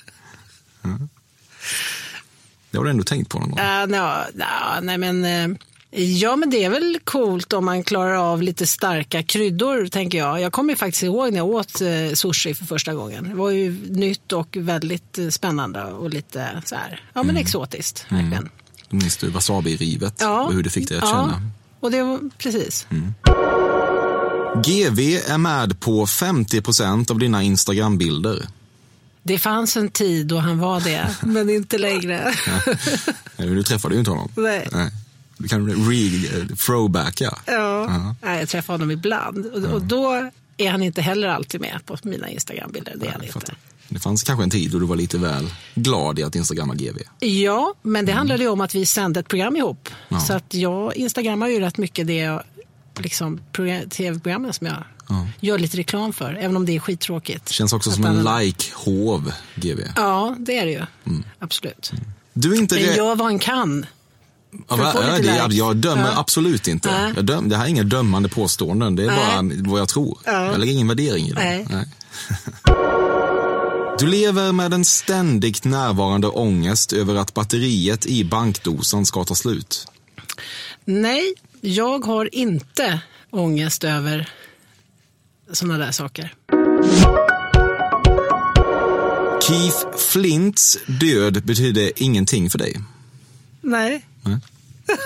Det 2.72 2.78
har 2.78 2.84
du 2.84 2.90
ändå 2.90 3.04
tänkt 3.04 3.30
på 3.30 3.40
någon 3.40 3.50
gång? 3.50 3.60
Uh, 3.60 3.88
no, 3.88 4.24
no, 4.34 4.82
nej 4.82 4.98
men, 4.98 5.26
uh, 5.26 5.58
ja, 6.02 6.36
men 6.36 6.50
det 6.50 6.64
är 6.64 6.70
väl 6.70 7.00
coolt 7.04 7.54
om 7.54 7.66
man 7.66 7.84
klarar 7.84 8.32
av 8.32 8.42
lite 8.42 8.68
starka 8.68 9.24
kryddor, 9.24 9.88
tänker 9.88 10.18
jag. 10.18 10.42
Jag 10.42 10.54
kommer 10.54 10.76
faktiskt 10.76 11.04
ihåg 11.04 11.32
när 11.32 11.38
jag 11.38 11.48
åt 11.48 11.82
uh, 11.82 12.14
sushi 12.14 12.54
för 12.54 12.66
första 12.66 12.94
gången. 12.94 13.30
Det 13.30 13.36
var 13.36 13.50
ju 13.50 13.72
nytt 13.90 14.34
och 14.34 14.58
väldigt 14.60 15.20
spännande 15.30 15.84
och 15.84 16.10
lite 16.10 16.62
så 16.66 16.76
här, 16.76 17.04
ja 17.14 17.24
men 17.24 17.30
mm. 17.30 17.42
exotiskt. 17.42 18.06
Verkligen. 18.10 18.34
Mm. 18.34 18.50
Minns 18.90 19.18
du 19.18 19.30
wasabi-rivet 19.30 20.16
ja. 20.20 20.42
och 20.42 20.54
hur 20.54 20.64
det 20.64 20.70
fick 20.70 20.90
dig 20.90 20.98
att 20.98 21.04
ja. 21.04 21.10
känna? 21.10 21.42
Och 21.80 21.92
det 21.92 22.04
var, 22.04 22.20
precis. 22.38 22.88
Mm. 22.90 23.14
GV 24.64 25.00
är 25.32 25.38
med 25.38 25.80
på 25.80 26.06
50% 26.06 27.12
av 27.12 27.20
dina 27.20 27.44
Instagram-bilder. 27.44 28.48
Det 29.24 29.40
fanns 29.40 29.78
en 29.78 29.90
tid 29.90 30.28
då 30.28 30.38
han 30.38 30.60
var 30.60 30.82
det, 30.82 31.16
men 31.26 31.50
inte 31.50 31.78
längre. 31.78 32.34
ja. 33.38 33.46
Du 33.46 33.64
träffade 33.64 33.96
ju 33.96 34.00
inte 34.00 34.12
honom. 34.12 34.32
Nej. 34.36 34.68
Nej. 34.72 34.92
Du 35.38 35.48
kan 35.48 35.70
re 35.70 36.56
throwbacka. 36.56 37.38
Ja, 37.46 37.54
uh 37.54 38.14
-huh. 38.22 38.40
jag 38.40 38.50
träffar 38.50 38.74
honom 38.74 38.92
ibland. 38.92 39.46
Och, 39.46 39.64
och, 39.64 39.82
då 39.82 40.32
är 40.58 40.72
han 40.72 40.84
inte 40.84 41.02
heller 41.02 41.28
alltid 41.28 41.62
med 41.62 41.80
på 41.86 41.98
mina 42.04 42.30
Instagram-bilder. 42.30 42.94
Det 42.96 43.08
är 43.08 43.12
han 43.12 43.24
inte. 43.24 43.56
Det 43.98 44.02
fanns 44.02 44.24
kanske 44.24 44.44
en 44.44 44.50
tid 44.50 44.72
då 44.72 44.80
du 44.80 44.86
var 44.86 44.96
lite 44.96 45.18
väl 45.18 45.50
glad 45.76 46.20
i 46.20 46.24
att 46.24 46.36
instagramma 46.36 46.76
GV. 46.76 46.98
Ja, 47.20 47.74
men 47.82 48.06
det 48.06 48.12
mm. 48.12 48.18
handlade 48.18 48.44
ju 48.44 48.50
om 48.50 48.62
att 48.62 48.76
vi 48.76 48.86
sände 48.86 49.20
ett 49.20 49.28
program 49.28 49.56
ihop. 49.56 49.90
Ja. 50.10 50.20
Så 50.20 50.34
att 50.34 50.54
jag 50.54 50.96
instagrammar 50.96 51.48
ju 51.48 51.60
rätt 51.60 51.78
mycket 51.78 52.08
det 52.08 52.40
liksom, 53.00 53.40
tv-programmen 53.90 54.54
som 54.54 54.68
jag 54.68 54.76
ja. 55.10 55.28
gör 55.40 55.60
lite 55.60 55.78
reklam 55.78 56.14
för, 56.14 56.34
även 56.34 56.58
om 56.58 56.66
det 56.66 56.76
är 56.76 56.80
skittråkigt. 56.80 57.50
Känns 57.50 57.74
också 57.74 57.92
som 57.92 58.06
en 58.06 58.24
like-hov, 58.24 59.32
GV. 59.56 59.80
Ja, 59.96 60.36
det 60.40 60.58
är 60.58 60.66
det 60.66 60.72
ju. 60.72 60.86
Mm. 61.06 61.24
Absolut. 61.40 61.92
Mm. 61.92 62.04
Du 62.34 62.56
inte 62.56 62.76
Men 62.76 62.84
gör 62.84 63.16
vad 63.16 63.28
han 63.28 63.40
kan. 63.40 63.86
Ja, 64.68 64.94
ja, 64.94 65.48
det, 65.48 65.56
jag 65.56 65.76
dömer 65.76 66.10
ja. 66.12 66.20
absolut 66.20 66.68
inte. 66.68 66.90
Ja. 66.90 67.12
Jag 67.16 67.26
döm, 67.26 67.50
det 67.50 67.58
här 67.58 67.66
är 67.66 67.70
inga 67.70 67.84
dömande 67.84 68.30
påståenden, 68.30 68.96
det 68.96 69.04
är 69.04 69.08
bara 69.08 69.70
vad 69.72 69.80
jag 69.80 69.88
tror. 69.88 70.18
Jag 70.26 70.60
lägger 70.60 70.74
ingen 70.74 70.88
värdering 70.88 71.28
i 71.28 71.32
det. 71.32 71.86
Du 74.00 74.08
lever 74.08 74.52
med 74.52 74.74
en 74.74 74.86
ständigt 74.86 75.64
närvarande 75.64 76.28
ångest 76.28 76.94
över 76.94 77.16
att 77.16 77.34
batteriet 77.34 78.06
i 78.06 78.26
bankdosan 78.26 79.06
ska 79.06 79.24
ta 79.24 79.36
slut. 79.36 79.88
Nej, 80.86 81.34
jag 81.62 82.06
har 82.06 82.36
inte 82.36 83.02
ångest 83.30 83.84
över 83.84 84.30
sådana 85.52 85.78
där 85.86 85.92
saker. 85.92 86.34
Keith 89.42 89.98
Flints 89.98 90.78
död 90.88 91.46
betyder 91.46 91.92
ingenting 91.96 92.50
för 92.50 92.58
dig? 92.58 92.82
Nej. 93.62 94.06
Nej, 94.22 94.38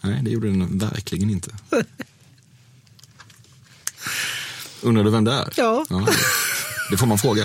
Nej 0.00 0.20
det 0.22 0.30
gjorde 0.30 0.48
den 0.48 0.78
verkligen 0.78 1.30
inte. 1.30 1.50
Undrar 4.84 5.04
du 5.04 5.10
vem 5.10 5.24
det 5.24 5.32
är? 5.32 5.52
Ja. 5.56 5.84
ja 5.90 6.06
det 6.90 6.96
får 6.96 7.06
man 7.06 7.18
fråga. 7.18 7.42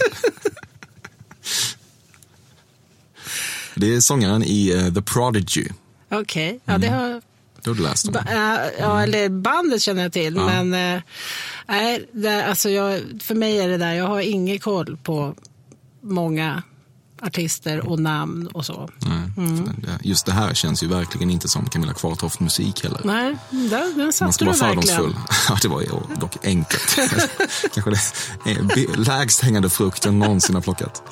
Det 3.75 3.96
är 3.96 4.00
sångaren 4.00 4.44
i 4.44 4.74
uh, 4.74 4.94
The 4.94 5.01
Prodigy. 5.01 5.68
Okej, 6.11 6.20
okay. 6.22 6.59
ja 6.66 6.77
det 6.77 6.87
mm. 6.87 7.00
har 7.00 7.22
det 7.61 7.70
har 7.70 7.75
du 7.75 7.83
läst 7.83 8.07
om. 8.07 8.14
Ba 8.14 8.20
ja, 8.79 9.01
eller 9.03 9.29
bandet 9.29 9.81
känner 9.81 10.01
jag 10.01 10.14
till. 10.14 10.35
Ja. 10.35 10.64
Men 10.64 10.96
äh, 10.96 11.01
nej, 11.68 12.09
det, 12.11 12.46
alltså 12.46 12.70
jag, 12.70 13.01
för 13.22 13.35
mig 13.35 13.59
är 13.59 13.68
det 13.68 13.77
där, 13.77 13.94
jag 13.94 14.07
har 14.07 14.22
ingen 14.22 14.59
koll 14.59 14.98
på 15.03 15.35
många 16.01 16.64
artister 17.22 17.90
och 17.90 18.00
namn 18.00 18.48
och 18.48 18.66
så. 18.66 18.90
Mm. 19.05 19.75
Just 20.01 20.25
det 20.25 20.32
här 20.32 20.53
känns 20.53 20.84
ju 20.84 20.88
verkligen 20.88 21.29
inte 21.29 21.48
som 21.48 21.70
Camilla 21.70 21.94
Kvartoft 21.94 22.40
musik 22.40 22.84
heller. 22.84 23.01
Nej, 23.03 23.36
den, 23.50 23.70
den 23.98 24.14
satte 24.14 24.24
Man 24.24 24.34
ska 24.34 24.46
vara 24.46 24.55
fördomsfull. 24.55 25.16
Ja, 25.50 25.58
det 25.62 25.68
var 25.68 25.84
dock 26.20 26.46
enkelt. 26.46 26.96
Kanske 27.74 27.92
det 28.44 28.98
lägst 28.98 29.42
hängande 29.42 29.70
frukten 29.70 30.20
någonsin 30.20 30.55
har 30.55 30.62
plockat. 30.62 31.03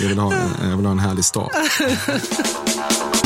Jag 0.00 0.08
vill 0.08 0.18
ha, 0.18 0.34
jag 0.62 0.76
vill 0.76 0.86
ha 0.86 0.92
en 0.92 0.98
härlig 0.98 1.24
start. 1.24 1.52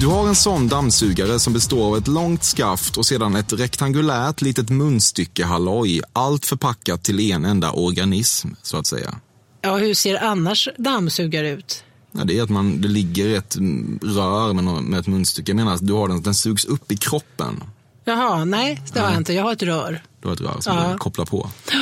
Du 0.00 0.06
har 0.06 0.28
en 0.28 0.34
sån 0.34 0.68
dammsugare 0.68 1.38
som 1.38 1.52
består 1.52 1.86
av 1.86 1.96
ett 1.96 2.08
långt 2.08 2.44
skaft 2.44 2.96
och 2.96 3.06
sedan 3.06 3.36
ett 3.36 3.52
rektangulärt 3.52 4.42
litet 4.42 4.70
munstycke 4.70 5.44
halloj. 5.44 6.00
Allt 6.12 6.46
förpackat 6.46 7.02
till 7.02 7.32
en 7.32 7.44
enda 7.44 7.70
organism, 7.70 8.48
så 8.62 8.76
att 8.76 8.86
säga. 8.86 9.14
Ja, 9.62 9.76
hur 9.76 9.94
ser 9.94 10.24
annars 10.24 10.68
dammsugare 10.78 11.50
ut? 11.50 11.84
Ja, 12.12 12.24
det 12.24 12.38
är 12.38 12.42
att 12.42 12.50
man, 12.50 12.80
det 12.80 12.88
ligger 12.88 13.38
ett 13.38 13.56
rör 14.02 14.52
med, 14.52 14.64
med 14.64 15.00
ett 15.00 15.06
munstycke. 15.06 15.50
Jag 15.50 15.56
menar 15.56 15.78
du 15.80 15.92
har 15.92 16.08
den, 16.08 16.22
den 16.22 16.34
sugs 16.34 16.64
upp 16.64 16.92
i 16.92 16.96
kroppen. 16.96 17.64
Jaha, 18.04 18.44
nej, 18.44 18.82
det 18.92 19.00
har 19.00 19.08
jag 19.08 19.16
inte. 19.16 19.32
Jag 19.32 19.42
har 19.42 19.52
ett 19.52 19.62
rör. 19.62 20.02
Du 20.20 20.28
har 20.28 20.34
ett 20.34 20.40
rör 20.40 20.60
som 20.60 20.76
ja. 20.76 20.92
du 20.92 20.98
kopplar 20.98 21.24
på. 21.24 21.50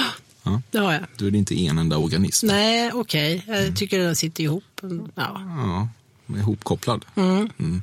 Ja. 0.46 0.60
Det 0.70 0.78
har 0.78 0.92
jag. 0.92 1.02
Då 1.16 1.26
är 1.26 1.30
det 1.30 1.38
inte 1.38 1.60
en 1.60 1.78
enda 1.78 1.96
organism. 1.98 2.46
Nej, 2.46 2.90
okej. 2.92 3.36
Okay. 3.36 3.54
Jag 3.54 3.62
mm. 3.62 3.74
tycker 3.74 3.98
den 3.98 4.16
sitter 4.16 4.44
ihop. 4.44 4.64
Ja, 5.14 5.40
ja 5.46 5.88
ihopkopplad. 6.38 7.04
Mm. 7.16 7.50
Mm 7.58 7.82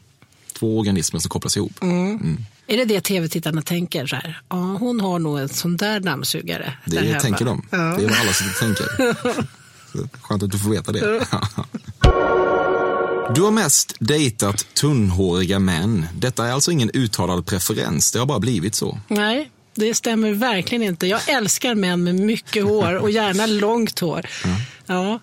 två 0.62 0.80
organismer 0.80 1.20
som 1.20 1.30
kopplas 1.30 1.58
ihop. 1.58 1.72
Mm. 1.82 2.16
Mm. 2.16 2.46
Är 2.68 2.78
det 2.78 2.86
det 2.86 3.02
tv-tittarna 3.02 3.62
tänker? 3.62 4.06
Så 4.08 4.16
här? 4.16 4.42
Ja, 4.50 4.56
hon 4.56 5.02
har 5.02 5.20
nog 5.20 5.40
en 5.40 5.50
sån 5.50 5.78
där 5.78 6.00
dammsugare. 6.00 6.74
Det 6.86 7.20
tänker 7.20 7.46
de. 7.46 7.66
Ja. 7.72 7.78
Det 7.78 7.84
är 7.84 8.10
vad 8.10 8.20
alla 8.20 8.34
sitter 8.34 8.60
tänker. 8.60 8.86
Skönt 10.22 10.44
att 10.44 10.52
du 10.52 10.60
får 10.60 10.70
veta 10.70 10.92
det. 10.92 11.28
Du 13.36 13.42
har 13.42 13.52
mest 13.52 13.96
dejtat 14.00 14.74
tunnhåriga 14.74 15.60
män. 15.60 16.06
Detta 16.14 16.48
är 16.48 16.52
alltså 16.52 16.72
ingen 16.72 16.92
uttalad 16.94 17.46
preferens, 17.46 18.12
det 18.12 18.20
har 18.20 18.26
bara 18.26 18.40
blivit 18.40 18.76
så. 18.76 19.00
Nej, 19.08 19.52
det 19.76 19.94
stämmer 19.94 20.34
verkligen 20.34 20.84
inte. 20.84 21.08
Jag 21.08 21.30
älskar 21.30 21.76
män 21.76 22.04
med 22.04 22.16
mycket 22.16 22.64
hår 22.64 22.96
och 22.96 23.12
gärna 23.12 23.46
långt 23.46 24.00
hår. 24.00 24.26
Ja. 24.86 25.20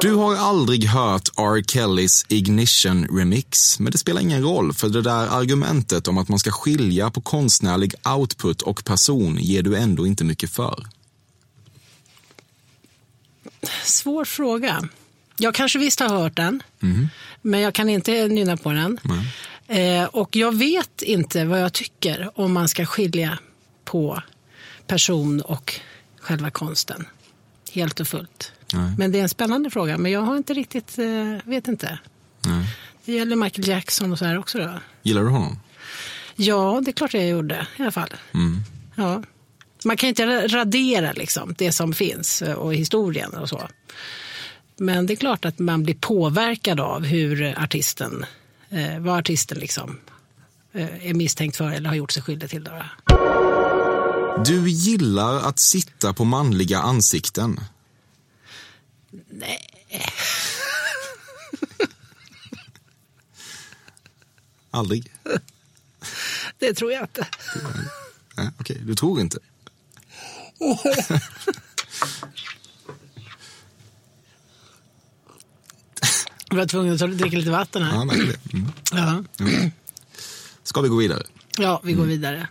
Du 0.00 0.14
har 0.14 0.36
aldrig 0.36 0.84
hört 0.84 1.28
R. 1.38 1.62
Kellys 1.62 2.24
Ignition 2.28 3.18
Remix, 3.18 3.78
men 3.78 3.92
det 3.92 3.98
spelar 3.98 4.20
ingen 4.20 4.42
roll 4.42 4.72
för 4.72 4.88
det 4.88 5.02
där 5.02 5.26
argumentet 5.26 6.08
om 6.08 6.18
att 6.18 6.28
man 6.28 6.38
ska 6.38 6.50
skilja 6.50 7.10
på 7.10 7.20
konstnärlig 7.20 7.94
output 8.16 8.62
och 8.62 8.84
person 8.84 9.36
ger 9.40 9.62
du 9.62 9.76
ändå 9.76 10.06
inte 10.06 10.24
mycket 10.24 10.50
för. 10.50 10.86
Svår 13.84 14.24
fråga. 14.24 14.88
Jag 15.36 15.54
kanske 15.54 15.78
visst 15.78 16.00
har 16.00 16.08
hört 16.08 16.36
den, 16.36 16.62
mm. 16.82 17.08
men 17.42 17.60
jag 17.60 17.74
kan 17.74 17.88
inte 17.88 18.28
nynna 18.28 18.56
på 18.56 18.72
den. 18.72 18.98
Eh, 19.66 20.04
och 20.04 20.36
jag 20.36 20.54
vet 20.56 21.02
inte 21.02 21.44
vad 21.44 21.60
jag 21.60 21.72
tycker 21.72 22.30
om 22.34 22.52
man 22.52 22.68
ska 22.68 22.86
skilja 22.86 23.38
på 23.84 24.22
person 24.86 25.40
och 25.40 25.80
själva 26.20 26.50
konsten. 26.50 27.06
Helt 27.72 28.00
och 28.00 28.08
fullt. 28.08 28.52
Nej. 28.74 28.92
Men 28.98 29.12
det 29.12 29.18
är 29.18 29.22
en 29.22 29.28
spännande 29.28 29.70
fråga, 29.70 29.98
men 29.98 30.12
jag 30.12 30.20
har 30.20 30.36
inte 30.36 30.54
riktigt, 30.54 30.98
eh, 30.98 31.04
vet 31.44 31.68
inte. 31.68 31.98
Nej. 32.46 32.76
Det 33.04 33.12
gäller 33.12 33.36
Michael 33.36 33.68
Jackson 33.68 34.12
och 34.12 34.18
så 34.18 34.24
här 34.24 34.38
också 34.38 34.58
då. 34.58 34.70
Gillar 35.02 35.22
du 35.22 35.28
honom? 35.28 35.58
Ja, 36.36 36.80
det 36.84 36.90
är 36.90 36.92
klart 36.92 37.14
jag 37.14 37.28
gjorde 37.28 37.66
i 37.76 37.82
alla 37.82 37.90
fall. 37.90 38.14
Mm. 38.34 38.60
Ja. 38.94 39.22
Man 39.84 39.96
kan 39.96 40.08
inte 40.08 40.46
radera 40.48 41.12
liksom, 41.12 41.54
det 41.58 41.72
som 41.72 41.92
finns 41.92 42.42
eh, 42.42 42.54
och 42.54 42.74
historien 42.74 43.34
och 43.34 43.48
så. 43.48 43.68
Men 44.76 45.06
det 45.06 45.14
är 45.14 45.16
klart 45.16 45.44
att 45.44 45.58
man 45.58 45.82
blir 45.82 45.94
påverkad 45.94 46.80
av 46.80 47.04
hur 47.04 47.54
artisten, 47.58 48.24
eh, 48.68 48.98
vad 48.98 49.18
artisten 49.18 49.58
liksom 49.58 49.98
är 51.02 51.14
misstänkt 51.14 51.56
för 51.56 51.70
eller 51.70 51.88
har 51.88 51.96
gjort 51.96 52.12
sig 52.12 52.22
skyldig 52.22 52.50
till. 52.50 52.64
Då. 52.64 52.82
Du 54.44 54.70
gillar 54.70 55.48
att 55.48 55.58
sitta 55.58 56.12
på 56.12 56.24
manliga 56.24 56.78
ansikten. 56.78 57.60
Nej. 59.30 59.66
Aldrig? 64.70 65.12
Det 66.58 66.74
tror 66.74 66.92
jag 66.92 67.02
inte. 67.02 67.28
Nej, 68.36 68.50
Okej, 68.60 68.80
du 68.84 68.94
tror 68.94 69.20
inte? 69.20 69.38
Jag 76.50 76.56
var 76.56 76.66
tvungen 76.66 76.94
att 76.94 77.18
dricka 77.18 77.36
lite 77.36 77.50
vatten 77.50 77.82
här. 77.82 77.94
Ja, 77.94 78.04
det. 78.04 78.54
Mm. 78.54 78.72
Ja, 78.92 79.24
Ska 80.62 80.80
vi 80.80 80.88
gå 80.88 80.96
vidare? 80.96 81.22
ja 81.58 81.80
vi 81.84 81.92
går 81.92 82.04
vidare. 82.04 82.48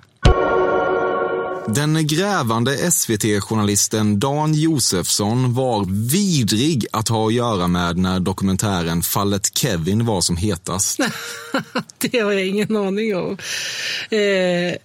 Den 1.76 2.08
grävande 2.08 2.92
SVT-journalisten 2.92 4.20
Dan 4.20 4.54
Josefsson 4.54 5.54
var 5.54 5.86
vidrig 6.12 6.86
att 6.92 7.08
ha 7.08 7.28
att 7.28 7.34
göra 7.34 7.68
med 7.68 7.98
när 7.98 8.20
dokumentären 8.20 9.02
Fallet 9.02 9.58
Kevin 9.58 10.06
var 10.06 10.22
som 10.22 10.38
hetast. 10.38 11.00
Det 11.98 12.20
har 12.20 12.32
jag 12.32 12.48
ingen 12.48 12.76
aning 12.76 13.16
om. 13.16 13.38
Eh, 14.10 14.76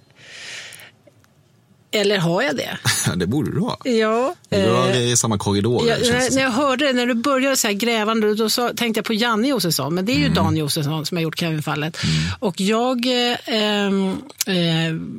eller 1.94 2.18
har 2.18 2.42
jag 2.42 2.56
det? 2.56 2.78
det 3.16 3.26
borde 3.26 3.50
du 3.52 3.60
ha. 3.60 3.78
Ja. 3.84 4.34
Du 4.48 4.56
eh, 4.56 4.64
rör 4.66 4.88
er 4.90 5.00
i 5.12 5.16
samma 5.16 5.38
korridor. 5.38 5.88
Ja, 5.88 5.96
när, 6.12 6.34
när 6.34 6.42
jag 6.42 6.50
hörde 6.50 6.86
det, 6.86 6.92
när 6.92 7.06
du 7.06 7.14
började 7.14 7.56
så 7.56 7.66
här 7.66 7.74
grävande, 7.74 8.34
då 8.34 8.50
så, 8.50 8.68
tänkte 8.68 8.98
jag 8.98 9.04
på 9.04 9.14
Janne 9.14 9.48
Josefsson, 9.48 9.94
men 9.94 10.04
det 10.06 10.12
är 10.12 10.14
Mm. 10.14 10.28
ju 10.28 10.34
Dan 10.34 10.56
Josefsson 10.56 11.06
som 11.06 11.16
har 11.16 11.22
gjort 11.22 11.38
Kevin-fallet. 11.38 11.96
Och 12.38 12.60
jag 12.60 13.06
eh, 13.06 13.36
ehm, 13.46 14.16
eh, 14.46 14.54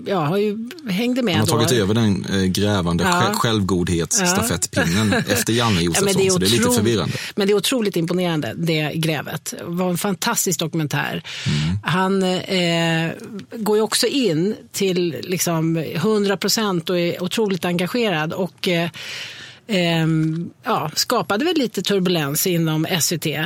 ja, 0.05 0.19
har 0.25 0.37
ju, 0.37 0.69
hängde 0.89 1.21
med 1.21 1.35
Han 1.35 1.39
har 1.49 1.57
då. 1.57 1.63
tagit 1.63 1.71
över 1.81 1.93
den 1.93 2.25
eh, 2.33 2.43
grävande 2.43 3.03
Ja. 3.03 3.23
ja. 3.31 3.33
självgodhetsstafettpinnen 4.09 5.13
efter 5.13 5.53
Janne 5.53 5.81
Josefsson, 5.81 6.05
men 6.05 6.15
det 6.15 6.25
är 6.27 6.29
så 6.31 6.37
det 6.37 6.45
är 6.45 6.49
lite 6.49 6.71
förvirrande. 6.71 7.17
Men 7.35 7.47
det 7.47 7.53
är 7.53 7.57
otroligt 7.57 7.95
imponerande, 7.95 8.53
det 8.57 8.91
grävet. 8.95 9.53
Det 9.57 9.63
var 9.65 9.89
en 9.89 9.97
fantastisk 9.97 10.59
dokumentär. 10.59 11.23
Mm. 11.45 11.77
Han 11.83 12.23
eh, 12.23 13.11
går 13.55 13.77
ju 13.77 13.83
också 13.83 14.07
in 14.07 14.55
till 14.71 15.15
liksom 15.21 15.77
100 15.77 16.37
procent 16.37 16.64
och 16.89 16.99
är 16.99 17.23
otroligt 17.23 17.65
engagerad. 17.65 18.33
Och, 18.33 18.67
eh, 18.67 18.89
ehm, 19.67 20.49
ja, 20.63 20.91
skapade 20.95 21.45
väl 21.45 21.57
lite 21.57 21.81
turbulens 21.81 22.47
inom 22.47 22.85
SVT. 22.99 23.25
eh, 23.25 23.45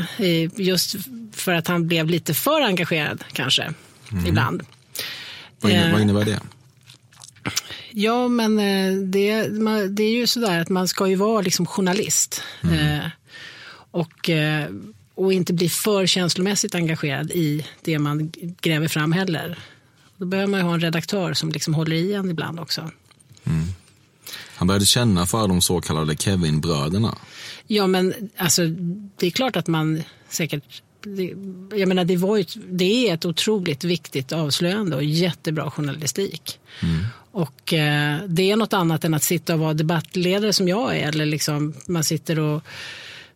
Just 0.61 0.95
för 1.33 1.53
att 1.53 1.67
han 1.67 1.87
blev 1.87 2.09
lite 2.09 2.33
för 2.33 2.61
engagerad 2.61 3.23
kanske, 3.33 3.73
Mm. 4.11 4.25
ibland. 4.25 4.63
Vad, 5.61 5.71
inne, 5.71 5.85
Eh, 5.85 5.91
vad 5.91 6.01
innebär 6.01 6.25
det? 6.25 6.39
Ja, 7.91 8.27
men 8.27 8.59
eh, 8.59 8.93
det, 9.03 9.43
det 9.87 10.03
är 10.03 10.11
ju 10.11 10.27
sådär 10.27 10.59
att 10.61 10.69
man 10.69 10.87
ska 10.87 11.07
ju 11.07 11.15
vara 11.15 11.41
liksom 11.41 11.65
journalist. 11.65 12.43
Eh, 12.63 13.05
och, 13.91 14.29
eh, 14.29 14.67
och 15.15 15.33
inte 15.33 15.53
bli 15.53 15.69
för 15.69 16.05
känslomässigt 16.05 16.75
engagerad 16.75 17.31
i 17.31 17.65
det 17.81 17.99
man 17.99 18.31
gräver 18.61 18.87
fram 18.87 19.11
heller. 19.11 19.59
Då 20.17 20.25
behöver 20.25 20.47
man 20.47 20.59
ju 20.59 20.65
ha 20.65 20.73
en 20.73 20.79
redaktör 20.79 21.33
som 21.33 21.51
liksom 21.51 21.73
håller 21.73 21.95
i 21.95 22.13
en 22.13 22.29
ibland 22.29 22.59
också. 22.59 22.91
Han 24.55 24.67
började 24.67 24.85
känna 24.85 25.25
för 25.25 25.47
de 25.47 25.61
så 25.61 25.81
kallade 25.81 26.15
Kevin-bröderna. 26.15 27.15
Ja, 27.67 27.87
men 27.87 28.13
alltså, 28.37 28.61
det 29.17 29.27
är 29.27 29.31
klart 29.31 29.55
att 29.55 29.67
man 29.67 30.03
säkert... 30.29 30.81
Det, 31.03 31.33
jag 31.79 31.87
menar, 31.87 32.05
det, 32.05 32.17
var 32.17 32.37
ett- 32.37 32.57
det 32.69 33.09
är 33.09 33.13
ett 33.13 33.25
otroligt 33.25 33.83
viktigt 33.83 34.31
avslöjande 34.31 34.95
och 34.95 35.03
jättebra 35.03 35.71
journalistik. 35.71 36.59
Och 37.31 37.73
eh, 37.73 38.17
det 38.27 38.51
är 38.51 38.55
något 38.55 38.73
annat 38.73 39.03
än 39.05 39.13
att 39.13 39.23
sitta 39.23 39.53
och 39.53 39.59
vara 39.59 39.73
debattledare 39.73 40.53
som 40.53 40.67
jag 40.67 40.97
är. 40.97 41.07
Eller 41.07 41.25
liksom, 41.25 41.73
man 41.87 42.03
sitter 42.03 42.39
och 42.39 42.63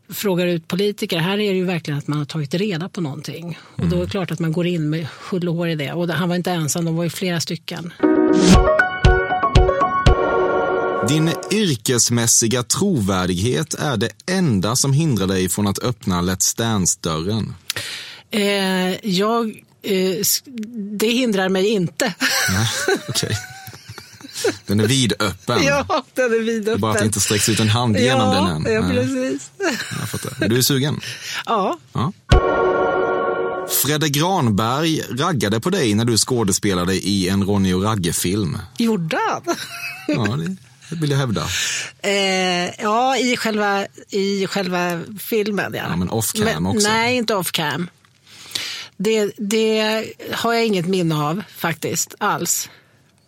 frågar 0.09 0.47
ut 0.47 0.67
politiker. 0.67 1.17
Här 1.17 1.33
är 1.39 1.51
det 1.51 1.57
ju 1.57 1.65
verkligen 1.65 1.97
att 1.97 2.07
man 2.07 2.17
har 2.19 2.25
tagit 2.25 2.53
reda 2.53 2.89
på 2.89 3.01
någonting. 3.01 3.57
Och 3.75 3.87
då 3.87 3.95
är 3.97 4.01
det 4.05 4.09
klart 4.11 4.31
att 4.31 4.39
man 4.39 4.51
går 4.51 4.67
in 4.67 4.89
med 4.89 5.07
hull 5.29 5.49
och 5.49 5.55
hår 5.55 5.67
i 5.69 5.75
det. 5.75 5.93
Och 5.93 6.07
han 6.09 6.29
var 6.29 6.35
inte 6.35 6.51
ensam, 6.51 6.85
de 6.85 6.95
var 6.95 7.03
ju 7.03 7.09
flera 7.09 7.39
stycken. 7.39 7.93
Din 11.07 11.31
yrkesmässiga 11.51 12.63
trovärdighet 12.63 13.73
är 13.73 13.97
det 13.97 14.09
enda 14.25 14.75
som 14.75 14.93
hindrar 14.93 15.27
dig 15.27 15.49
från 15.49 15.67
att 15.67 15.79
öppna 15.79 16.21
Let's 16.21 16.57
Dance-dörren. 16.57 17.55
Eh, 18.31 19.07
jag, 19.09 19.47
eh, 19.81 20.17
det 20.99 21.07
hindrar 21.07 21.49
mig 21.49 21.67
inte. 21.67 22.13
Nej, 22.49 22.67
okej. 23.07 23.37
Den 24.65 24.79
är 24.79 24.87
vidöppen. 24.87 25.63
Ja, 25.63 26.05
den 26.13 26.25
är 26.25 26.39
vidöppen. 26.39 26.81
bara 26.81 26.91
att 26.91 26.99
det 26.99 27.05
inte 27.05 27.19
sträcks 27.19 27.49
ut 27.49 27.59
en 27.59 27.69
hand 27.69 27.97
genom 27.97 28.33
ja, 28.35 28.41
den 28.41 28.65
än. 28.65 28.73
Ja, 28.73 28.89
precis. 28.89 29.51
jag 29.99 30.09
fattar. 30.09 30.47
Du 30.49 30.57
är 30.57 30.61
sugen? 30.61 31.01
Ja, 31.45 31.77
Ja. 31.93 32.11
Fredde 33.83 34.09
Granberg 34.09 35.01
raggade 35.11 35.59
på 35.59 35.69
dig 35.69 35.93
när 35.93 36.05
du 36.05 36.17
skådespelade 36.17 36.93
i 36.95 37.29
en 37.29 37.43
Ronny 37.45 37.73
och 37.73 37.83
Ragge-film. 37.83 38.57
gjorde 38.77 39.17
han? 39.29 39.55
Ja, 40.07 40.35
det 40.35 40.55
vill 41.01 41.11
jag 41.11 41.17
hävda. 41.17 41.47
Eh, 42.01 42.81
ja, 42.83 43.17
i 43.17 43.37
själva, 43.37 43.87
i 44.09 44.47
själva 44.47 45.01
filmen. 45.19 45.73
Ja, 45.75 45.83
Ja, 45.89 45.95
men 45.95 46.09
off-cam 46.09 46.67
också. 46.67 46.87
Nej, 46.87 47.15
inte 47.17 47.33
off-cam. 47.35 47.87
Det, 48.97 49.33
det 49.37 50.05
har 50.31 50.53
jag 50.53 50.65
inget 50.65 50.87
minne 50.87 51.15
av 51.15 51.43
faktiskt, 51.55 52.15
alls. 52.17 52.69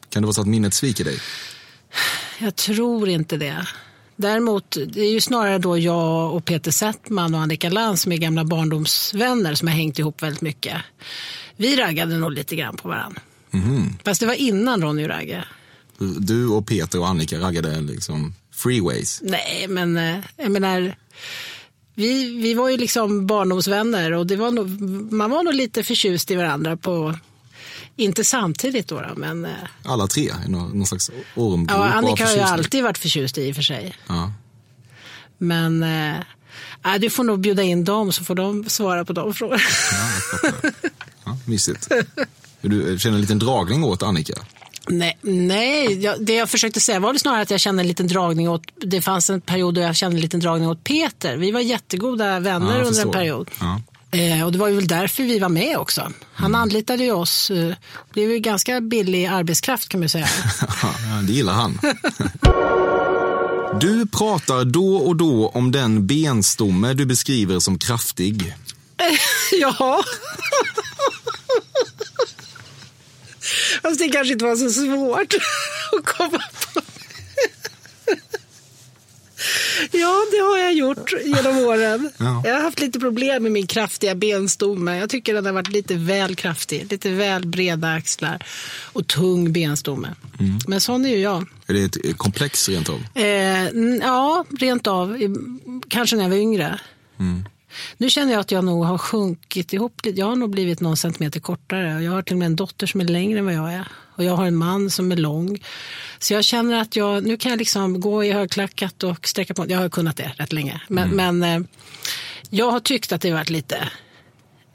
Kan 0.10 0.22
det 0.22 0.26
vara 0.26 0.34
så 0.34 0.42
att 0.42 0.48
minnet 0.48 0.74
sviker 0.74 1.04
dig? 1.04 1.20
Jag 2.40 2.56
tror 2.56 3.10
inte 3.10 3.38
det. 3.38 3.68
Däremot, 4.16 4.78
det 4.88 5.02
är 5.02 5.12
ju 5.12 5.22
snarare 5.22 5.58
då 5.58 5.78
jag 5.78 6.34
och 6.34 6.46
Peter 6.46 6.72
Settman 6.72 7.36
och 7.36 7.42
Annika 7.42 7.70
Lantz 7.70 8.02
som 8.04 8.12
är 8.12 8.18
gamla 8.18 8.44
barndomsvänner 8.44 9.56
som 9.56 9.68
har 9.68 9.76
hängt 9.76 10.00
ihop 10.00 10.24
väldigt 10.24 10.42
mycket. 10.42 10.78
Vi 11.58 11.76
raggade 11.76 12.18
nog 12.18 12.32
lite 12.32 12.56
grann 12.56 12.78
på 12.78 12.88
varandra. 12.88 13.22
Mhm. 13.52 13.98
Fast 14.04 14.20
det 14.20 14.28
var 14.28 14.34
innan 14.34 14.82
Ronny 14.82 15.04
och 15.04 15.10
Ragge. 15.10 15.46
Du 16.20 16.48
och 16.48 16.68
Peter 16.68 17.00
och 17.00 17.08
Annika 17.08 17.40
raggade 17.40 17.82
liksom 17.82 18.34
freeways. 18.52 19.20
Nej, 19.24 19.68
men 19.68 19.98
eh, 19.98 20.18
jag 20.38 20.52
menar, 20.52 20.96
vi, 21.96 22.42
vi 22.42 22.54
var 22.54 22.70
ju 22.70 22.78
liksom 22.78 23.28
barndomsvänner 23.28 24.12
och 24.12 24.28
det 24.28 24.36
var 24.36 24.52
nog, 24.52 24.82
man 25.14 25.32
var 25.32 25.44
nog 25.44 25.54
lite 25.54 25.84
förtjust 25.84 26.32
i 26.32 26.36
varandra 26.36 26.78
på, 26.78 27.16
inte 27.96 28.24
samtidigt 28.24 28.88
då, 28.88 29.02
då 29.02 29.16
men 29.16 29.46
eh, 29.46 29.52
Alla 29.84 30.08
tre 30.08 30.32
i 30.48 30.50
någon, 30.50 30.78
någon 30.78 30.88
slags 30.88 31.12
ormgrop 31.36 31.78
ja, 31.80 31.86
Annika 31.86 32.26
har 32.26 32.34
ju 32.34 32.40
alltid 32.40 32.84
varit 32.84 32.98
förtjust 32.98 33.38
i 33.38 33.52
och 33.52 33.56
för 33.56 33.64
sig. 33.64 33.96
Ja. 34.08 34.34
Men 35.38 35.84
eh, 35.84 36.16
nej, 36.86 37.00
du 37.00 37.10
får 37.10 37.24
nog 37.24 37.40
bjuda 37.40 37.64
in 37.64 37.84
dem 37.84 38.12
så 38.12 38.24
får 38.24 38.36
de 38.36 38.70
svara 38.70 39.06
på 39.06 39.14
de 39.14 39.34
frågorna. 39.34 39.62
Ja, 39.92 39.98
jag 40.14 40.52
fattar. 40.52 40.72
Ja, 41.26 41.38
mysigt. 41.46 41.92
Du 42.62 43.00
känner 43.00 43.16
en 43.16 43.22
liten 43.22 43.40
dragning 43.40 43.84
åt 43.84 44.04
Annika? 44.04 44.34
Nej, 44.88 45.18
nej 45.22 46.04
jag, 46.04 46.26
det 46.26 46.34
jag 46.34 46.50
försökte 46.50 46.80
säga 46.80 47.00
var 47.00 47.14
snarare 47.14 47.42
att 47.42 47.52
jag 47.52 47.60
kände 47.60 47.82
en 47.84 47.88
liten 47.88 48.08
dragning 48.08 48.50
åt, 48.50 48.62
det 48.82 49.02
fanns 49.02 49.30
en 49.30 49.42
period 49.42 49.74
då 49.76 49.82
jag 49.82 49.96
kände 49.96 50.18
en 50.18 50.22
liten 50.22 50.40
dragning 50.40 50.70
åt 50.70 50.84
Peter. 50.84 51.38
Vi 51.38 51.52
var 51.52 51.60
jättegoda 51.60 52.40
vänner 52.40 52.80
Ja, 52.80 52.84
under 52.86 53.02
en 53.02 53.12
period. 53.12 53.50
Ja. 53.60 53.82
Eh, 54.20 54.46
och 54.46 54.52
det 54.52 54.58
var 54.58 54.68
ju 54.68 54.76
väl 54.76 54.88
därför 54.88 55.24
vi 55.24 55.40
var 55.40 55.50
med 55.50 55.78
också. 55.78 56.12
Han 56.34 56.46
Mm. 56.52 56.62
anlitade 56.62 57.04
ju 57.04 57.12
oss. 57.12 57.52
Eh, 57.52 57.74
blev 58.14 58.32
ju 58.32 58.40
ganska 58.40 58.82
billig 58.82 59.26
arbetskraft 59.26 59.90
kan 59.90 60.00
man 60.00 60.10
säga. 60.10 60.28
Ja, 60.82 61.22
det 61.28 61.34
gillar 61.34 61.54
han. 61.54 61.80
Du 63.82 64.08
pratar 64.08 64.66
då 64.66 64.96
och 64.98 65.16
då 65.16 65.48
om 65.50 65.72
den 65.72 66.08
benstomme 66.08 66.94
du 66.94 67.06
beskriver 67.06 67.60
som 67.60 67.80
kraftig. 67.80 68.56
ja. 69.62 70.04
Fast 73.82 74.00
det 74.00 74.10
kanske 74.10 74.34
inte 74.34 74.46
var 74.46 74.56
så 74.56 74.70
svårt 74.70 75.34
att 76.00 76.06
komma 76.06 76.44
på. 76.74 76.82
Ja, 79.92 80.26
det 80.32 80.38
har 80.38 80.58
jag 80.58 80.74
gjort 80.74 81.14
genom 81.26 81.58
åren. 81.58 82.12
Ja. 82.18 82.42
Jag 82.46 82.56
har 82.56 82.62
haft 82.62 82.80
lite 82.80 83.00
problem 83.00 83.44
med 83.44 83.52
min 83.52 83.68
kraftiga 83.68 84.16
benstomme. 84.16 84.98
Jag 84.98 85.10
tycker 85.10 85.34
den 85.34 85.46
har 85.46 85.54
varit 85.54 85.72
lite 85.72 85.96
väl 85.96 86.36
kraftig. 86.36 86.92
Lite 86.92 87.10
väl 87.10 87.48
breda 87.48 87.94
axlar 87.94 88.46
och 88.94 89.08
tung 89.08 89.54
benstomme. 89.54 90.16
Mm. 90.40 90.60
Men 90.68 90.82
sån 90.82 91.06
är 91.06 91.10
ju 91.10 91.18
jag. 91.18 91.46
Är 91.68 91.74
det 91.74 91.84
ett 91.84 92.18
komplex 92.18 92.70
rent 92.70 92.90
av? 92.90 93.04
Eh, 93.16 93.70
ja, 94.02 94.46
rent 94.60 94.88
av. 94.88 95.18
Kanske 95.88 96.16
när 96.16 96.24
jag 96.24 96.30
var 96.30 96.38
yngre. 96.38 96.80
Nu 97.98 98.10
känner 98.10 98.32
jag 98.32 98.40
att 98.40 98.52
jag 98.52 98.64
nog 98.64 98.86
har 98.86 98.98
sjunkit 98.98 99.74
ihop 99.74 100.06
lite. 100.06 100.20
Jag 100.20 100.26
har 100.26 100.36
nog 100.36 100.50
blivit 100.50 100.82
någon 100.82 100.98
centimeter 100.98 101.40
kortare. 101.40 102.04
Jag 102.04 102.12
har 102.12 102.22
till 102.22 102.34
och 102.34 102.40
med 102.40 102.46
en 102.46 102.56
dotter 102.56 102.88
som 102.88 103.02
är 103.02 103.06
längre 103.06 103.40
än 103.40 103.46
vad 103.46 103.54
jag 103.54 103.74
är. 103.74 103.88
Och 104.16 104.24
jag 104.24 104.36
har 104.36 104.46
en 104.46 104.56
man 104.56 104.90
som 104.90 105.12
är 105.12 105.16
lång. 105.16 105.64
Så 106.20 106.34
jag 106.34 106.44
känner 106.44 106.82
att 106.82 106.96
jag, 106.96 107.24
nu 107.24 107.38
kan 107.38 107.50
jag 107.50 107.60
liksom 107.60 108.00
gå 108.00 108.24
i 108.24 108.32
högklackat 108.32 109.04
och 109.04 109.28
sträcka 109.28 109.54
på 109.54 109.66
Jag 109.68 109.80
har 109.80 109.90
kunnat 109.90 110.18
det 110.18 110.32
rätt 110.38 110.54
länge. 110.54 110.82
Men, 110.88 111.10
men 111.10 111.44
eh, 111.44 111.60
jag 112.50 112.72
har 112.72 112.80
tyckt 112.80 113.12
att 113.12 113.22
det 113.22 113.30
har 113.30 113.38
varit 113.38 113.50
lite 113.50 113.90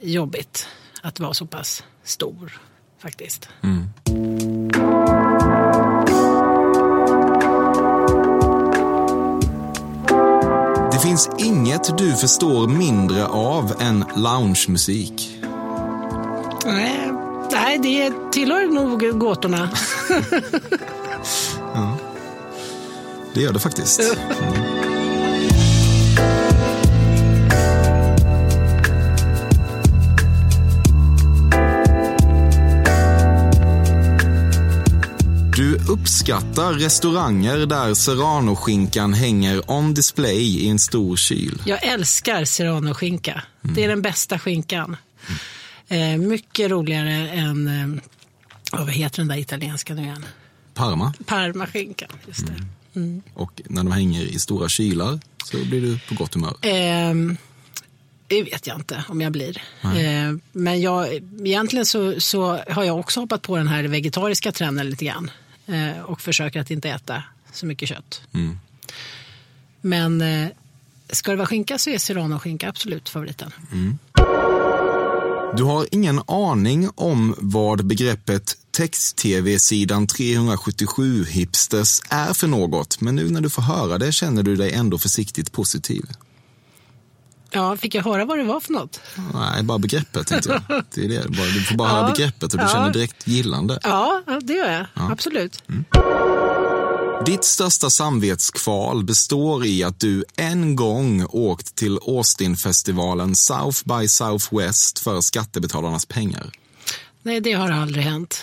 jobbigt 0.00 0.68
att 1.02 1.20
vara 1.20 1.34
så 1.34 1.46
pass 1.46 1.84
stor 2.04 2.60
faktiskt. 2.98 3.48
Det 3.62 4.89
finns 11.10 11.30
inget 11.38 11.98
du 11.98 12.16
förstår 12.16 12.68
mindre 12.68 13.26
av 13.26 13.74
än 13.80 14.04
loungemusik. 14.16 15.38
Nej, 16.64 17.12
Nej, 17.52 17.78
det 17.78 18.12
tillhör 18.32 18.66
nog 18.66 19.18
gåtorna. 19.18 19.70
Det 23.34 23.40
gör 23.40 23.52
det 23.52 23.60
faktiskt. 23.60 24.00
Du 24.00 24.69
uppskattar 35.90 36.72
restauranger 36.72 37.66
där 37.66 37.94
serranoskinkan 37.94 39.14
hänger 39.14 39.70
on 39.70 39.94
display 39.94 40.42
i 40.42 40.68
en 40.68 40.78
stor 40.78 41.16
kyl. 41.16 41.62
Jag 41.66 41.84
älskar 41.84 42.44
serranoskinka. 42.44 43.42
Det 43.60 43.84
är 43.84 43.88
den 43.88 44.02
bästa 44.02 44.38
skinkan. 44.38 44.96
Eh, 45.88 46.16
mycket 46.18 46.70
roligare 46.70 47.28
än, 47.30 47.68
eh, 47.68 48.02
vad 48.72 48.90
heter 48.90 49.18
den 49.18 49.28
där 49.28 49.36
italienska 49.36 49.94
nu 49.94 50.02
igen? 50.02 50.24
Parma. 50.74 51.12
Parmaskinkan, 51.26 52.08
just 52.26 52.46
det. 52.46 53.20
Och 53.34 53.62
när 53.64 53.84
de 53.84 53.92
hänger 53.92 54.22
i 54.22 54.38
stora 54.38 54.68
kylar 54.68 55.20
så 55.44 55.56
blir 55.56 55.80
du 55.80 55.98
på 55.98 56.14
gott 56.14 56.34
humör. 56.34 56.56
Ehm, 56.62 57.36
det 58.26 58.42
vet 58.42 58.66
jag 58.66 58.76
inte 58.76 59.04
om 59.08 59.20
jag 59.20 59.32
blir. 59.32 59.62
Eh, 59.82 60.36
men 60.52 60.80
jag, 60.80 61.14
egentligen 61.44 61.86
så, 61.86 62.20
så 62.20 62.58
har 62.68 62.84
jag 62.84 62.98
också 62.98 63.20
hoppat 63.20 63.42
på 63.42 63.56
den 63.56 63.68
här 63.68 63.84
vegetariska 63.84 64.52
trenden 64.52 64.90
lite 64.90 65.04
grann. 65.04 65.30
Eh, 65.70 66.00
och 66.02 66.20
försöker 66.20 66.60
att 66.60 66.70
inte 66.70 66.90
äta 66.90 67.22
så 67.52 67.66
mycket 67.66 67.88
kött. 67.88 68.22
Men 69.80 70.20
eh, 70.20 70.48
ska 71.10 71.30
det 71.30 71.36
vara 71.36 71.46
skinka 71.46 71.78
så 71.78 71.90
är 71.90 71.98
serrano-skinka 71.98 72.68
absolut 72.68 73.08
favoriten. 73.08 73.52
Du 75.56 75.62
har 75.62 75.86
ingen 75.90 76.20
aning 76.26 76.90
om 76.94 77.34
vad 77.38 77.86
begreppet 77.86 78.56
text-tv-sidan 78.70 80.06
377 80.06 81.24
hipsters 81.24 82.00
är 82.08 82.32
för 82.32 82.46
något, 82.46 83.00
men 83.00 83.14
nu 83.14 83.30
när 83.30 83.40
du 83.40 83.50
får 83.50 83.62
höra 83.62 83.98
det 83.98 84.12
känner 84.12 84.42
du 84.42 84.56
dig 84.56 84.72
ändå 84.72 84.98
försiktigt 84.98 85.52
positiv. 85.52 86.06
Ja, 87.52 87.76
fick 87.76 87.94
jag 87.94 88.02
höra 88.02 88.24
vad 88.24 88.38
det 88.38 88.44
var 88.44 88.60
för 88.60 88.72
något? 88.72 89.00
Nej, 89.34 89.62
bara 89.62 89.78
begreppet 89.78 90.26
tänkte 90.26 90.62
jag. 90.68 90.82
Det 90.94 91.04
är 91.04 91.08
det. 91.08 91.28
Bara- 91.28 91.46
Du 91.46 91.62
får 91.64 91.74
bara 91.76 91.88
Ja. 91.88 91.94
höra 91.94 92.10
begreppet 92.12 92.42
och 92.42 92.58
du 92.58 92.64
Ja. 92.64 92.68
känner 92.68 92.92
direkt 92.92 93.26
gillande. 93.28 93.78
Ja, 93.82 94.22
ja, 94.26 94.40
det 94.42 94.52
gör 94.52 94.70
jag. 94.72 94.86
Absolut. 95.12 95.62
Ditt 97.26 97.44
största 97.44 97.90
samvetskval 97.90 99.04
består 99.04 99.66
i 99.66 99.84
att 99.84 100.00
du 100.00 100.24
en 100.36 100.76
gång 100.76 101.26
åkt 101.30 101.74
till 101.74 101.98
Austin-festivalen 102.06 103.36
South 103.36 103.78
by 103.84 104.08
Southwest 104.08 104.98
för 104.98 105.20
skattebetalarnas 105.20 106.06
pengar. 106.06 106.50
Nej, 107.22 107.40
det 107.40 107.52
har 107.52 107.70
aldrig 107.70 108.04
hänt. 108.04 108.42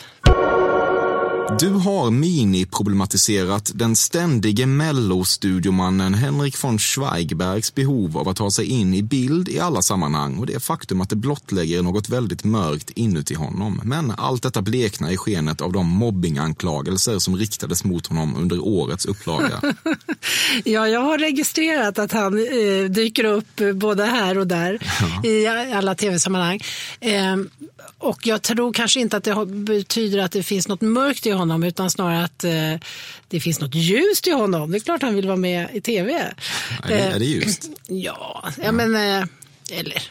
Du 1.56 1.70
har 1.70 2.12
mini-problematiserat 2.12 3.72
den 3.76 3.96
ständige 3.96 4.66
mellostudiomannen 4.66 6.14
Henrik 6.14 6.64
von 6.64 6.80
Schweigbergs 6.80 7.76
behov 7.76 8.18
av 8.18 8.30
att 8.30 8.38
ta 8.38 8.52
sig 8.52 8.66
in 8.66 8.94
i 8.94 9.04
bild 9.04 9.50
i 9.50 9.60
alla 9.60 9.82
sammanhang 9.82 10.38
och 10.38 10.46
det 10.46 10.60
faktum 10.60 11.02
att 11.02 11.10
det 11.10 11.16
blottlägger 11.16 11.82
något 11.82 12.10
väldigt 12.10 12.44
mörkt 12.44 12.90
inuti 12.90 13.34
honom. 13.34 13.82
Men 13.84 14.12
allt 14.18 14.44
detta 14.44 14.62
bleknar 14.62 15.12
i 15.12 15.18
skenet 15.18 15.62
av 15.62 15.72
de 15.72 15.88
mobbinganklagelser 15.88 17.20
som 17.20 17.36
riktades 17.36 17.84
mot 17.84 18.08
honom 18.08 18.36
under 18.36 18.60
årets 18.60 19.06
upplaga. 19.06 19.62
Ja, 20.64 20.88
jag 20.88 21.00
har 21.00 21.18
registrerat 21.18 22.00
att 22.00 22.12
han 22.12 22.38
eh, 22.38 22.90
dyker 22.90 23.24
upp 23.24 23.62
både 23.74 24.06
här 24.06 24.38
och 24.38 24.48
där 24.48 24.80
i 25.24 25.48
alla 25.74 25.96
tv-sammanhang. 25.96 26.60
Eh, 27.00 27.36
och 27.97 28.28
jag 28.28 28.41
tror 28.41 28.73
kanske 28.73 29.00
inte 29.00 29.17
att 29.17 29.23
det 29.23 29.45
betyder 29.45 30.19
att 30.19 30.32
det 30.32 30.43
finns 30.43 30.67
något 30.67 30.82
mörkt 30.82 31.26
i 31.26 31.32
honom 31.32 31.63
utan 31.63 31.91
snarare 31.91 32.23
att 32.23 32.43
eh, 32.43 32.73
det 33.28 33.39
finns 33.39 33.60
något 33.60 33.76
ljust 33.76 34.28
i 34.28 34.32
honom. 34.32 34.71
Det 34.71 34.78
är 34.78 34.80
klart 34.80 35.02
han 35.02 35.15
vill 35.15 35.28
vara 35.28 35.38
med 35.38 35.67
i 35.73 35.82
tv. 35.82 36.34
Är 36.84 36.88
det, 36.88 37.00
är 37.00 37.19
det 37.19 37.26
just? 37.26 37.69
Ja, 37.88 38.50
ja 38.63 38.71
men 38.71 38.95
eh, 38.95 39.28
eller 39.71 40.04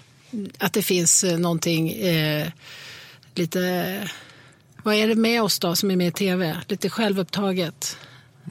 att 0.58 0.72
det 0.72 0.82
finns 0.82 1.24
eh, 1.24 1.38
någonting 1.38 1.90
eh, 1.90 2.48
lite, 3.34 4.08
vad 4.82 4.94
är 4.94 5.08
det 5.08 5.14
med 5.14 5.42
oss 5.42 5.58
då 5.58 5.76
som 5.76 5.90
är 5.90 5.96
med 5.96 6.08
i 6.08 6.10
tv? 6.10 6.56
Lite 6.68 6.90
självupptaget. 6.90 7.96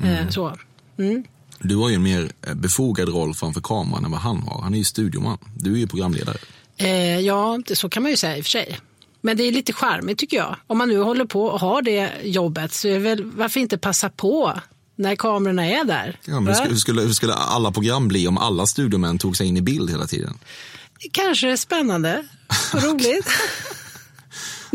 Eh, 0.04 0.30
så. 0.30 0.58
Mm. 0.98 1.24
Du 1.60 1.76
har 1.76 1.90
ju 1.90 1.96
en 1.96 2.04
mer 2.04 2.32
eh, 2.48 2.54
befogad 2.54 3.10
roll 3.10 3.34
framför 3.34 3.62
kameran 3.62 4.06
än 4.06 4.12
vad 4.12 4.20
han 4.20 4.44
har. 4.44 4.62
Han 4.62 4.74
är 4.74 4.78
ju 4.78 4.84
studioman. 4.84 5.38
Du 5.56 5.74
är 5.74 5.78
ju 5.78 5.88
programledare. 5.88 6.38
Eh, 6.78 7.20
ja, 7.20 7.60
det, 7.68 7.76
så 7.76 7.90
kan 7.90 8.04
man 8.04 8.12
ju 8.12 8.18
säga 8.18 8.38
i 8.38 8.42
och 8.42 8.46
för 8.46 8.50
sig. 8.50 8.80
Men 9.26 9.38
det 9.38 9.44
är 9.44 9.52
lite 9.52 9.74
charmigt 9.74 10.18
tycker 10.18 10.38
jag. 10.38 10.56
Om 10.68 10.78
man 10.78 10.90
nu 10.90 11.00
håller 11.00 11.26
på 11.26 11.46
och 11.46 11.60
har 11.60 11.82
det 11.82 12.12
jobbet 12.24 12.74
så 12.74 12.88
är 12.88 13.00
väl, 13.00 13.24
varför 13.24 13.60
inte 13.60 13.78
passa 13.78 14.10
på 14.10 14.54
när 14.96 15.16
kamerorna 15.16 15.66
är 15.66 15.84
där? 15.84 16.20
Ja, 16.26 16.40
men 16.40 16.48
hur, 16.48 16.54
skulle, 16.54 16.70
hur, 16.70 16.78
skulle, 16.78 17.02
hur 17.02 17.14
skulle 17.14 17.34
alla 17.34 17.72
program 17.72 18.08
bli 18.08 18.28
om 18.28 18.38
alla 18.38 18.68
studiomän 18.68 19.18
tog 19.18 19.38
sig 19.38 19.48
in 19.48 19.58
i 19.58 19.62
bild 19.62 19.90
hela 19.90 20.08
tiden? 20.08 20.38
Kanske 21.12 21.58
spännande 21.58 22.24
och 22.74 22.84
roligt. 22.84 23.28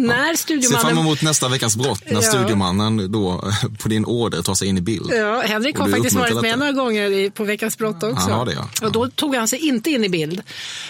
När 0.06 0.16
Se 0.16 0.24
fram 0.24 0.36
studiomannen... 0.36 0.98
emot 0.98 1.22
nästa 1.22 1.48
veckas 1.48 1.76
brott 1.76 2.02
när 2.06 2.12
Ja. 2.14 2.22
studiomannen 2.22 3.12
då 3.12 3.32
eh, 3.32 3.70
på 3.78 3.88
din 3.88 4.04
order 4.04 4.42
tar 4.42 4.54
sig 4.54 4.68
in 4.68 4.78
i 4.78 4.80
bild. 4.80 5.10
Ja, 5.12 5.40
Henrik 5.46 5.78
har 5.78 5.88
faktiskt 5.88 6.16
varit 6.16 6.34
med 6.34 6.44
detta. 6.44 6.56
några 6.56 6.72
gånger 6.72 7.30
på 7.30 7.44
Veckans 7.44 7.78
brott 7.78 8.02
också. 8.02 8.30
Han 8.30 8.46
det, 8.46 8.52
ja. 8.52 8.86
Och 8.86 8.92
då 8.92 9.08
tog 9.08 9.34
han 9.36 9.48
sig 9.48 9.58
inte 9.58 9.90
in 9.90 10.04
i 10.04 10.08
bild. 10.08 10.42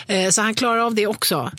Eh, 0.07 0.31
så 0.31 0.43
han 0.43 0.55
klarar 0.55 0.79
av 0.81 0.95
det 0.95 1.07
också. 1.07 1.51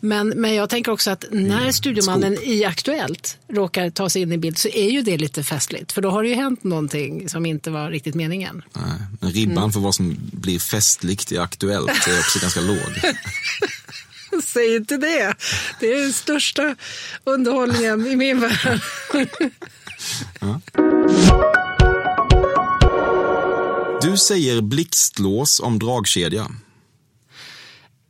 Men, 0.00 0.28
men 0.28 0.54
jag 0.54 0.68
tänker 0.70 0.92
också 0.92 1.10
att 1.10 1.24
Mm. 1.32 1.44
när 1.44 1.72
studiomannen 1.72 2.38
i 2.42 2.64
Aktuellt 2.64 3.38
råkar 3.52 3.90
ta 3.90 4.08
sig 4.10 4.22
in 4.22 4.32
i 4.32 4.38
bild 4.38 4.58
så 4.58 4.68
är 4.68 4.90
ju 4.90 5.02
det 5.02 5.18
lite 5.18 5.44
festligt. 5.44 5.92
För 5.92 6.02
då 6.02 6.10
har 6.10 6.22
det 6.22 6.28
ju 6.28 6.34
hänt 6.34 6.64
någonting 6.64 7.28
som 7.28 7.46
inte 7.46 7.70
var 7.70 7.90
riktigt 7.90 8.14
meningen. 8.14 8.62
Nej, 8.72 8.84
Men 9.20 9.30
ribban 9.30 9.58
Mm. 9.58 9.72
för 9.72 9.80
vad 9.80 9.94
som 9.94 10.16
blir 10.32 10.58
festligt 10.58 11.32
i 11.32 11.38
Aktuellt 11.38 11.90
är 12.08 12.18
också 12.18 12.38
ganska 12.38 12.60
låg. 12.60 12.76
Säg 14.44 14.76
inte 14.76 14.96
det. 14.96 15.34
Det 15.80 15.92
är 15.92 16.00
den 16.00 16.12
största 16.12 16.76
underhållningen 17.24 18.06
i 18.06 18.16
min 18.16 18.40
värld. 18.40 18.80
Du 24.02 24.16
säger 24.16 24.60
blixtlås 24.60 25.60
om 25.60 25.78
dragkedja. 25.78 26.50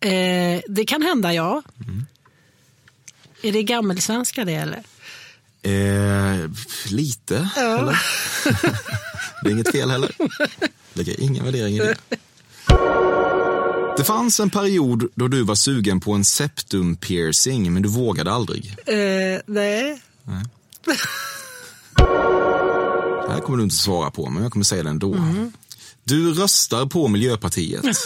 Eh, 0.01 0.61
det 0.69 0.85
kan 0.87 1.03
hända, 1.03 1.35
ja. 1.35 1.63
Är 3.43 3.53
det 3.53 3.63
gammelsvenska 3.63 4.45
det 4.45 4.55
eller? 4.55 4.83
Eh, 5.63 6.51
lite, 6.91 7.49
eller? 7.57 8.03
det 9.43 9.49
är 9.49 9.53
inget 9.53 9.73
fel 9.73 9.91
heller. 9.91 10.11
Lägger 10.93 11.21
ingen 11.21 11.45
värdering 11.45 11.75
i 11.75 11.79
det. 11.79 11.97
Det 13.97 14.05
fanns 14.05 14.41
en 14.41 14.51
period 14.51 15.09
då 15.15 15.29
du 15.29 15.43
var 15.43 15.55
sugen 15.55 16.01
på 16.01 16.13
en 16.13 16.25
septum 16.25 16.97
piercing, 16.97 17.73
men 17.73 17.83
du 17.83 17.89
vågade 17.89 18.33
aldrig. 18.33 18.75
Eh, 18.87 19.41
nej. 19.47 20.03
Det 23.27 23.33
här 23.33 23.41
kommer 23.41 23.57
du 23.59 23.63
inte 23.65 23.77
svara 23.77 24.11
på, 24.11 24.31
men 24.31 24.43
jag 24.43 24.53
kommer 24.53 24.65
säga 24.65 24.83
det 24.83 24.91
ändå. 24.91 25.17
Du 26.05 26.35
röstar 26.35 26.87
på 26.87 27.09
Miljöpartiet. 27.09 27.85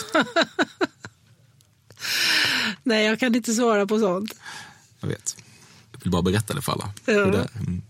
nej, 2.83 3.05
jag 3.05 3.19
kan 3.19 3.35
inte 3.35 3.53
svara 3.53 3.87
på 3.87 3.99
sånt. 3.99 4.33
Jag 4.99 5.07
vet. 5.07 5.35
Jag 5.91 5.99
vill 6.03 6.11
bara 6.11 6.21
berätta 6.21 6.53
det 6.53 6.61
för 6.61 6.71
alla. 6.71 6.89
Ja. 7.05 7.13
Mm. 7.13 7.81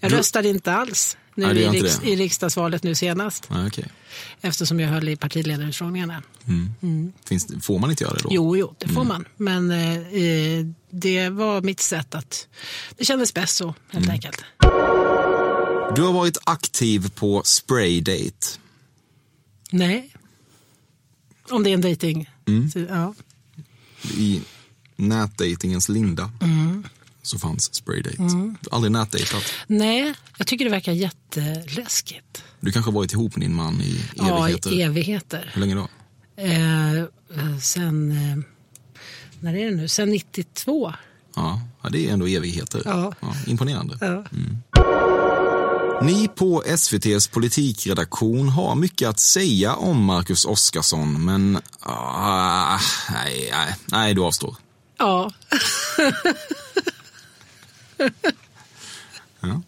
Jag 0.00 0.10
Du- 0.10 0.16
röstade 0.16 0.48
inte 0.48 0.72
alls 0.72 1.16
nu 1.34 1.46
Nej, 1.46 1.62
i, 1.62 1.68
riks- 1.68 2.04
i 2.04 2.16
riksdagsvalet 2.16 2.82
nu 2.82 2.94
senast. 2.94 3.46
Nej, 3.50 3.66
okej. 3.66 3.88
Eftersom 4.40 4.80
jag 4.80 4.88
höll 4.88 5.08
i 5.08 5.16
partiledarutfrågningarna. 5.16 6.22
Finns 7.24 7.46
det, 7.46 7.60
får 7.60 7.78
man 7.78 7.90
inte 7.90 8.04
göra 8.04 8.14
det 8.14 8.22
då? 8.22 8.28
Jo, 8.32 8.56
jo, 8.56 8.74
det 8.78 8.88
får 8.88 9.04
man. 9.04 9.24
Men 9.36 9.70
eh, 9.70 9.96
eh, 9.96 10.66
det 10.90 11.28
var 11.28 11.62
mitt 11.62 11.80
sätt 11.80 12.14
att... 12.14 12.48
Det 12.96 13.04
kändes 13.04 13.34
bäst 13.34 13.56
så, 13.56 13.74
helt 13.88 14.08
enkelt. 14.08 14.44
Du 15.96 16.02
har 16.02 16.12
varit 16.12 16.38
aktiv 16.44 17.10
på 17.14 17.42
Spraydate. 17.44 18.46
Nej. 19.70 20.14
Om 21.50 21.62
det 21.62 21.70
är 21.70 21.74
en 21.74 21.80
dejting. 21.80 22.30
Så, 22.72 22.78
ja. 22.78 23.14
I 24.16 24.42
nätdatingens 24.96 25.88
linda 25.88 26.30
så 27.22 27.38
fanns 27.38 27.74
Spraydate. 27.74 28.22
Har 28.22 28.54
aldrig 28.70 28.92
nätdejtat. 28.92 29.42
Nej, 29.66 30.14
jag 30.38 30.46
tycker 30.46 30.64
det 30.64 30.70
verkar 30.70 30.92
jätteläskigt. 30.92 32.44
Du 32.60 32.72
kanske 32.72 32.90
har 32.90 32.94
varit 32.94 33.12
ihop 33.12 33.36
med 33.36 33.46
din 33.48 33.54
man 33.54 33.80
i 33.80 34.00
Ja, 34.14 34.44
evigheter. 34.44 34.72
i 34.72 34.82
evigheter. 34.82 35.50
Hur 35.54 35.60
länge 35.60 35.74
då? 35.74 35.88
Eh, 36.36 36.98
eh, 36.98 37.06
sen... 37.62 38.10
Eh, 38.12 38.38
när 39.40 39.54
är 39.54 39.70
det 39.70 39.76
nu? 39.76 39.88
Sen 39.88 40.10
92. 40.10 40.92
Ja, 41.36 41.60
ja, 41.82 41.88
det 41.88 42.08
är 42.08 42.12
ändå 42.12 42.26
evigheter. 42.26 42.82
Ja. 42.84 43.14
imponerande. 43.46 43.98
Ja. 44.00 44.24
Ni 46.02 46.28
på 46.28 46.62
SVTs 46.66 47.28
politikredaktion 47.28 48.48
har 48.48 48.74
mycket 48.74 49.08
att 49.08 49.20
säga 49.20 49.74
om 49.74 50.04
Marcus 50.04 50.44
Oskarsson, 50.44 51.24
men 51.24 51.58
ah, 51.80 52.78
nej, 53.12 53.48
nej, 53.52 53.74
nej, 53.86 54.14
du 54.14 54.22
avstår. 54.22 54.56
Ja. 54.98 55.32
Ja. 59.44 59.62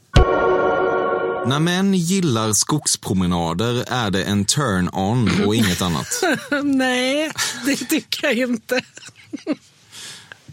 När 1.47 1.59
män 1.59 1.95
gillar 1.95 2.53
skogspromenader 2.53 3.85
är 3.89 4.11
det 4.11 4.25
en 4.25 4.45
turn-on 4.45 5.47
och 5.47 5.55
inget 5.55 5.83
annat. 5.83 6.07
Nej, 6.65 7.31
det 7.67 7.77
tycker 7.77 8.27
jag 8.27 8.37
inte. 8.37 8.81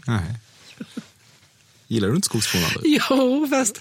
Nej. 0.06 0.38
Gillar 1.88 2.08
du 2.08 2.14
inte 2.14 2.26
skogspromenader? 2.26 2.80
Jo, 2.84 3.46
fast 3.50 3.76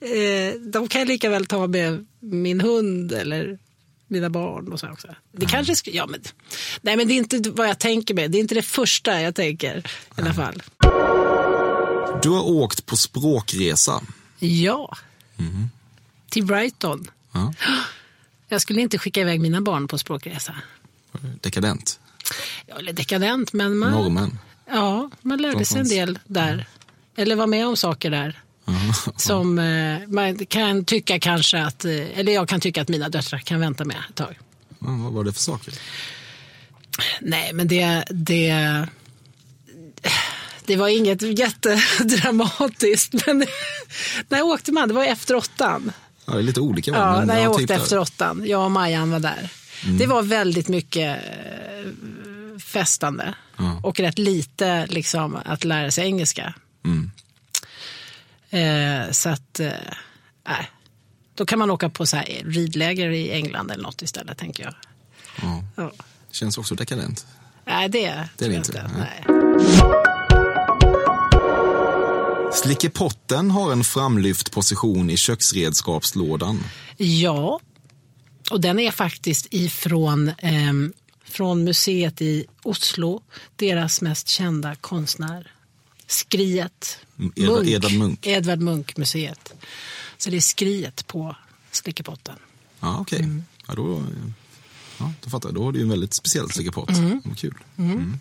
eh, 0.00 0.60
de 0.60 0.88
kan 0.88 1.00
jag 1.00 1.08
lika 1.08 1.30
väl 1.30 1.46
ta 1.46 1.66
med 1.66 2.06
min 2.20 2.60
hund 2.60 3.12
eller 3.12 3.58
mina 4.08 4.30
barn 4.30 4.72
och 4.72 4.80
så 4.80 4.88
också. 4.88 5.08
Det 5.32 5.46
kanske 5.46 5.76
ska, 5.76 5.90
ja, 5.90 6.06
men, 6.06 6.20
nej, 6.80 6.96
men 6.96 7.08
det 7.08 7.14
är 7.14 7.16
inte 7.16 7.50
vad 7.50 7.68
jag 7.68 7.78
tänker 7.78 8.14
med. 8.14 8.30
Det 8.30 8.38
är 8.38 8.40
inte 8.40 8.54
det 8.54 8.62
första 8.62 9.20
jag 9.20 9.34
tänker 9.34 9.78
i 10.16 10.20
alla 10.20 10.34
fall. 10.34 10.62
Du 12.22 12.28
har 12.28 12.42
åkt 12.42 12.86
på 12.86 12.96
språkresa. 12.96 14.02
Ja, 14.38 14.96
till 16.30 16.44
Brighton. 16.46 17.10
Ja. 17.32 17.54
Jag 18.48 18.62
skulle 18.62 18.80
inte 18.80 18.98
skicka 18.98 19.20
iväg 19.20 19.40
mina 19.40 19.60
barn 19.60 19.88
på 19.88 19.98
språkresa. 19.98 20.54
Dekadent. 21.40 22.00
Ja, 22.66 22.78
eller 22.78 22.92
dekadent, 22.92 23.52
men 23.52 23.78
man, 23.78 23.90
Norrmän. 23.90 24.38
ja, 24.70 25.10
man 25.22 25.42
lärde 25.42 25.64
sig 25.64 25.80
en 25.80 25.88
del 25.88 26.18
där. 26.26 26.66
Eller 27.16 27.36
var 27.36 27.46
med 27.46 27.66
om 27.66 27.76
saker 27.76 28.10
där. 28.10 28.42
Som 29.16 29.58
eh, 29.58 30.08
man 30.08 30.46
kan 30.46 30.84
tycka 30.84 31.20
kanske 31.20 31.62
att, 31.62 31.84
eh, 31.84 32.18
eller 32.18 32.32
jag 32.32 32.48
kan 32.48 32.60
tycka 32.60 32.82
att 32.82 32.88
mina 32.88 33.08
döttrar 33.08 33.38
kan 33.38 33.60
vänta 33.60 33.84
med 33.84 33.96
ett 34.10 34.14
tag. 34.14 34.38
Vad 34.78 35.12
var 35.12 35.24
det 35.24 35.32
för 35.32 35.40
saker? 35.40 35.74
Nej, 37.20 37.52
men 37.52 37.68
det, 37.68 38.04
det, 38.10 38.86
det 40.68 40.76
var 40.76 40.88
inget 40.88 41.22
jättedramatiskt. 41.22 43.14
Men 43.26 43.46
när 44.28 44.42
åkte 44.42 44.72
man? 44.72 44.88
Det 44.88 44.94
var 44.94 45.04
efter 45.04 45.34
åttan. 45.36 45.92
Ja, 46.24 46.32
det 46.32 46.38
är 46.38 46.42
lite 46.42 46.60
olika. 46.60 46.92
va? 46.92 46.98
Ja, 46.98 47.24
när 47.24 47.36
ja, 47.36 47.42
jag 47.42 47.52
typ 47.52 47.62
åkte 47.62 47.74
där. 47.74 47.82
efter 47.82 47.98
åttan. 47.98 48.42
Jag 48.46 48.64
och 48.64 48.70
Majan 48.70 49.10
var 49.10 49.20
där. 49.20 49.50
Det 49.98 50.06
var 50.06 50.22
väldigt 50.22 50.68
mycket 50.68 51.18
eh, 51.18 51.90
festande. 52.60 53.34
Och 53.82 54.00
rätt 54.00 54.18
lite 54.18 54.86
liksom, 54.86 55.38
att 55.44 55.64
lära 55.64 55.90
sig 55.90 56.04
engelska. 56.04 56.54
Eh, 58.50 59.10
så 59.10 59.28
att, 59.28 59.60
eh, 59.60 59.70
nej. 60.48 60.70
Då 61.34 61.46
kan 61.46 61.58
man 61.58 61.70
åka 61.70 61.88
på 61.88 62.06
så 62.06 62.16
här 62.16 62.42
ridläger 62.44 63.10
i 63.10 63.30
England 63.30 63.70
eller 63.70 63.82
något 63.82 64.02
istället, 64.02 64.38
tänker 64.38 64.64
jag. 64.64 64.74
Ja. 65.42 65.64
Ja. 65.76 65.92
Känns 66.30 66.58
också 66.58 66.74
dekadent. 66.74 67.26
Nej, 67.64 67.88
det, 67.88 67.98
Det 68.36 68.44
är 68.44 68.48
det 68.48 68.54
jag 68.54 68.54
inte, 68.54 68.90
Nej. 68.98 70.04
Slickepotten 72.52 73.50
har 73.50 73.72
en 73.72 73.84
framlyft 73.84 74.50
position 74.52 75.10
i 75.10 75.16
köksredskapslådan. 75.16 76.64
Ja, 76.96 77.60
och 78.50 78.60
den 78.60 78.78
är 78.78 78.90
faktiskt 78.90 79.46
ifrån 79.50 80.32
ehm, 80.38 80.92
från 81.24 81.64
museet 81.64 82.22
i 82.22 82.44
Oslo. 82.62 83.22
Deras 83.56 84.00
mest 84.02 84.28
kända 84.28 84.74
konstnär. 84.74 85.52
Skriet. 86.06 86.98
Edvard- 87.36 87.66
Edvard 87.68 87.92
Munch. 87.92 88.18
Edvard 88.26 88.60
Munch-museet. 88.60 89.52
Så 90.18 90.30
det 90.30 90.36
är 90.36 90.40
skriet 90.40 91.06
på 91.06 91.36
slickepotten. 91.70 92.36
Ja, 92.80 92.98
okej. 93.00 93.18
Mm. 93.18 93.44
Ja, 93.66 93.74
då, 93.74 94.04
ja, 94.98 95.12
då 95.24 95.30
fattar 95.30 95.48
jag. 95.48 95.54
Då 95.54 95.64
har 95.64 95.72
du 95.72 95.82
en 95.82 95.88
väldigt 95.88 96.14
speciell 96.14 96.50
slickepott. 96.50 96.88
Mm. 96.90 97.22
Kul. 97.36 97.54
Mm. 97.78 98.18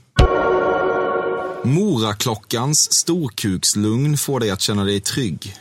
Moraklockans 1.63 2.93
storkukslugn 2.93 4.17
får 4.17 4.39
dig 4.39 4.49
att 4.49 4.61
känna 4.61 4.83
dig 4.83 4.99
trygg. 4.99 5.55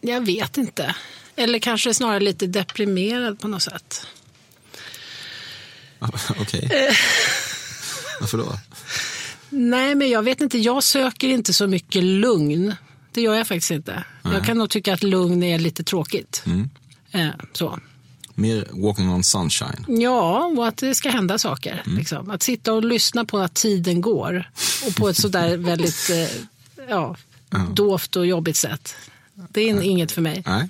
Jag 0.00 0.26
vet 0.26 0.56
inte. 0.56 0.94
Eller 1.36 1.58
kanske 1.58 1.94
snarare 1.94 2.20
lite 2.20 2.46
deprimerad 2.46 3.40
på 3.40 3.48
något 3.48 3.62
sätt. 3.62 4.06
Okej. 6.40 6.68
Eh. 6.72 6.94
Varför 8.20 8.38
då? 8.38 8.58
Nej, 9.50 9.94
men 9.94 10.10
jag 10.10 10.22
vet 10.22 10.40
inte. 10.40 10.58
Jag 10.58 10.82
söker 10.82 11.28
inte 11.28 11.52
så 11.52 11.66
mycket 11.66 12.04
lugn. 12.04 12.74
Det 13.12 13.20
gör 13.20 13.34
jag 13.34 13.48
faktiskt 13.48 13.70
inte. 13.70 14.04
Jag 14.22 14.44
kan 14.44 14.58
nog 14.58 14.70
tycka 14.70 14.94
att 14.94 15.02
lugn 15.02 15.42
är 15.42 15.58
lite 15.58 15.84
tråkigt. 15.84 16.42
Mm. 16.46 16.70
Eh, 17.10 17.34
så. 17.52 17.78
Mer 18.34 18.68
walking 18.70 19.10
on 19.10 19.24
sunshine. 19.24 19.84
Ja, 19.88 20.52
och 20.56 20.68
att 20.68 20.76
det 20.76 20.94
ska 20.94 21.10
hända 21.10 21.38
saker. 21.38 21.82
Mm. 21.86 21.98
Liksom. 21.98 22.30
Att 22.30 22.42
sitta 22.42 22.72
och 22.72 22.84
lyssna 22.84 23.24
på 23.24 23.38
att 23.38 23.54
tiden 23.54 24.00
går. 24.00 24.50
Och 24.86 24.94
på 24.94 25.08
ett 25.08 25.16
sådär 25.16 25.56
väldigt 25.56 26.10
eh, 26.10 26.86
ja, 26.88 27.16
dovt 27.74 28.16
och 28.16 28.26
jobbigt 28.26 28.56
sätt. 28.56 28.94
Det 29.34 29.60
är 29.60 29.82
inget 29.82 30.12
för 30.12 30.22
mig. 30.22 30.42
Nej. 30.46 30.68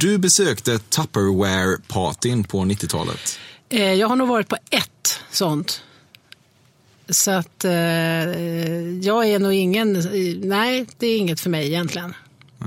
Du 0.00 0.18
besökte 0.18 0.78
Tupperware-partyn 0.78 2.44
på 2.44 2.58
90-talet. 2.58 3.38
Eh, 3.68 3.92
jag 3.92 4.08
har 4.08 4.16
nog 4.16 4.28
varit 4.28 4.48
på 4.48 4.56
ett 4.70 5.20
sånt. 5.30 5.82
Så 7.08 7.30
att 7.30 7.64
eh, 7.64 7.72
jag 9.02 9.28
är 9.28 9.38
nog 9.38 9.52
ingen... 9.52 9.92
Nej, 10.42 10.86
det 10.98 11.06
är 11.06 11.18
inget 11.18 11.40
för 11.40 11.50
mig 11.50 11.66
egentligen. 11.66 12.14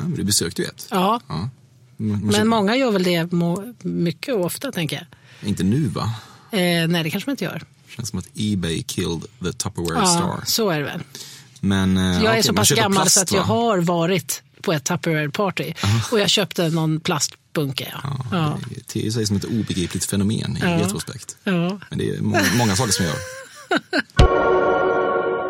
Ja, 0.02 0.08
men 0.08 0.16
du 0.16 0.24
besökte 0.24 0.62
ju 0.62 0.68
ett. 0.68 0.88
Ja, 0.92 1.20
Ja. 1.28 1.50
Men, 1.98 2.48
många 2.48 2.76
gör 2.76 2.92
väl 2.92 3.04
det 3.04 3.30
mycket 3.84 4.36
och 4.36 4.46
ofta, 4.46 4.72
tänker 4.72 4.96
jag. 5.42 5.50
Inte 5.50 5.64
nu, 5.64 5.88
va? 5.88 6.14
Eh, 6.52 6.88
nej, 6.88 7.04
det 7.04 7.10
kanske 7.10 7.30
man 7.30 7.34
inte 7.34 7.44
gör. 7.44 7.64
Känns 7.96 8.10
som 8.10 8.20
att 8.20 8.28
Ebay 8.36 8.84
killed 8.84 9.22
the 9.44 9.54
Tupperware 9.54 10.00
Ja, 10.00 10.06
star. 10.06 10.44
så 10.46 10.70
är 10.70 10.80
det 10.80 10.86
väl. 10.86 11.02
Men, 11.60 11.98
eh, 11.98 12.04
Jag 12.04 12.18
okej, 12.24 12.38
är 12.40 12.42
så 12.42 12.54
pass 12.54 12.70
gammal 12.72 13.02
plast, 13.04 13.16
så 13.16 13.22
att 13.22 13.32
va? 13.32 13.38
jag 13.38 13.44
har 13.44 13.78
varit 13.78 14.44
på 14.62 14.74
ett 14.74 14.84
Tupperware-party. 14.90 15.74
Och 16.12 16.20
jag 16.20 16.30
köpte 16.30 16.70
någon 16.70 17.00
plastbunke. 17.00 17.94
Ja. 18.04 18.26
Ja. 18.32 18.60
Det 18.76 18.88
ter 18.88 19.12
sig 19.12 19.26
som 19.28 19.38
ett 19.38 19.44
obegripligt 19.46 20.06
fenomen 20.06 20.58
i 20.58 20.60
Ja. 20.62 20.80
retrospekt. 20.80 21.38
Ja. 21.44 21.80
Men 21.90 21.98
det 22.00 22.10
är 22.10 22.22
må 22.22 22.40
många 22.58 22.76
saker 22.76 22.92
som 22.92 23.06
gör. 23.06 23.16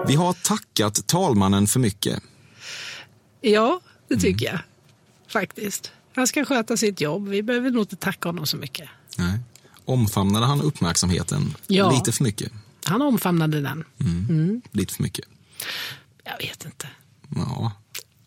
Vi 0.07 0.15
har 0.15 0.33
tackat 0.33 1.07
talmannen 1.07 1.67
för 1.67 1.79
mycket. 1.79 2.19
ja, 3.41 3.81
det 4.07 4.17
tycker 4.17 4.45
jag. 4.45 4.59
Faktiskt. 5.27 5.91
Han 6.15 6.27
ska 6.27 6.45
sköta 6.45 6.77
sitt 6.77 7.01
jobb. 7.01 7.27
Vi 7.27 7.43
behöver 7.43 7.71
nog 7.71 7.81
inte 7.83 7.95
tacka 7.95 8.29
honom 8.29 8.45
så 8.45 8.57
mycket. 8.57 8.89
Nej. 9.17 9.39
Omfamnade 9.85 10.45
han 10.45 10.61
uppmärksamheten 10.61 11.55
Ja. 11.67 11.91
lite 11.91 12.11
för 12.11 12.23
mycket? 12.23 12.51
Han 12.85 13.01
omfamnade 13.01 13.61
den. 13.61 13.83
Lite 14.71 14.93
för 14.93 15.03
mycket? 15.03 15.25
Jag 16.23 16.37
vet 16.37 16.65
inte. 16.65 16.87
Ja. 17.35 17.71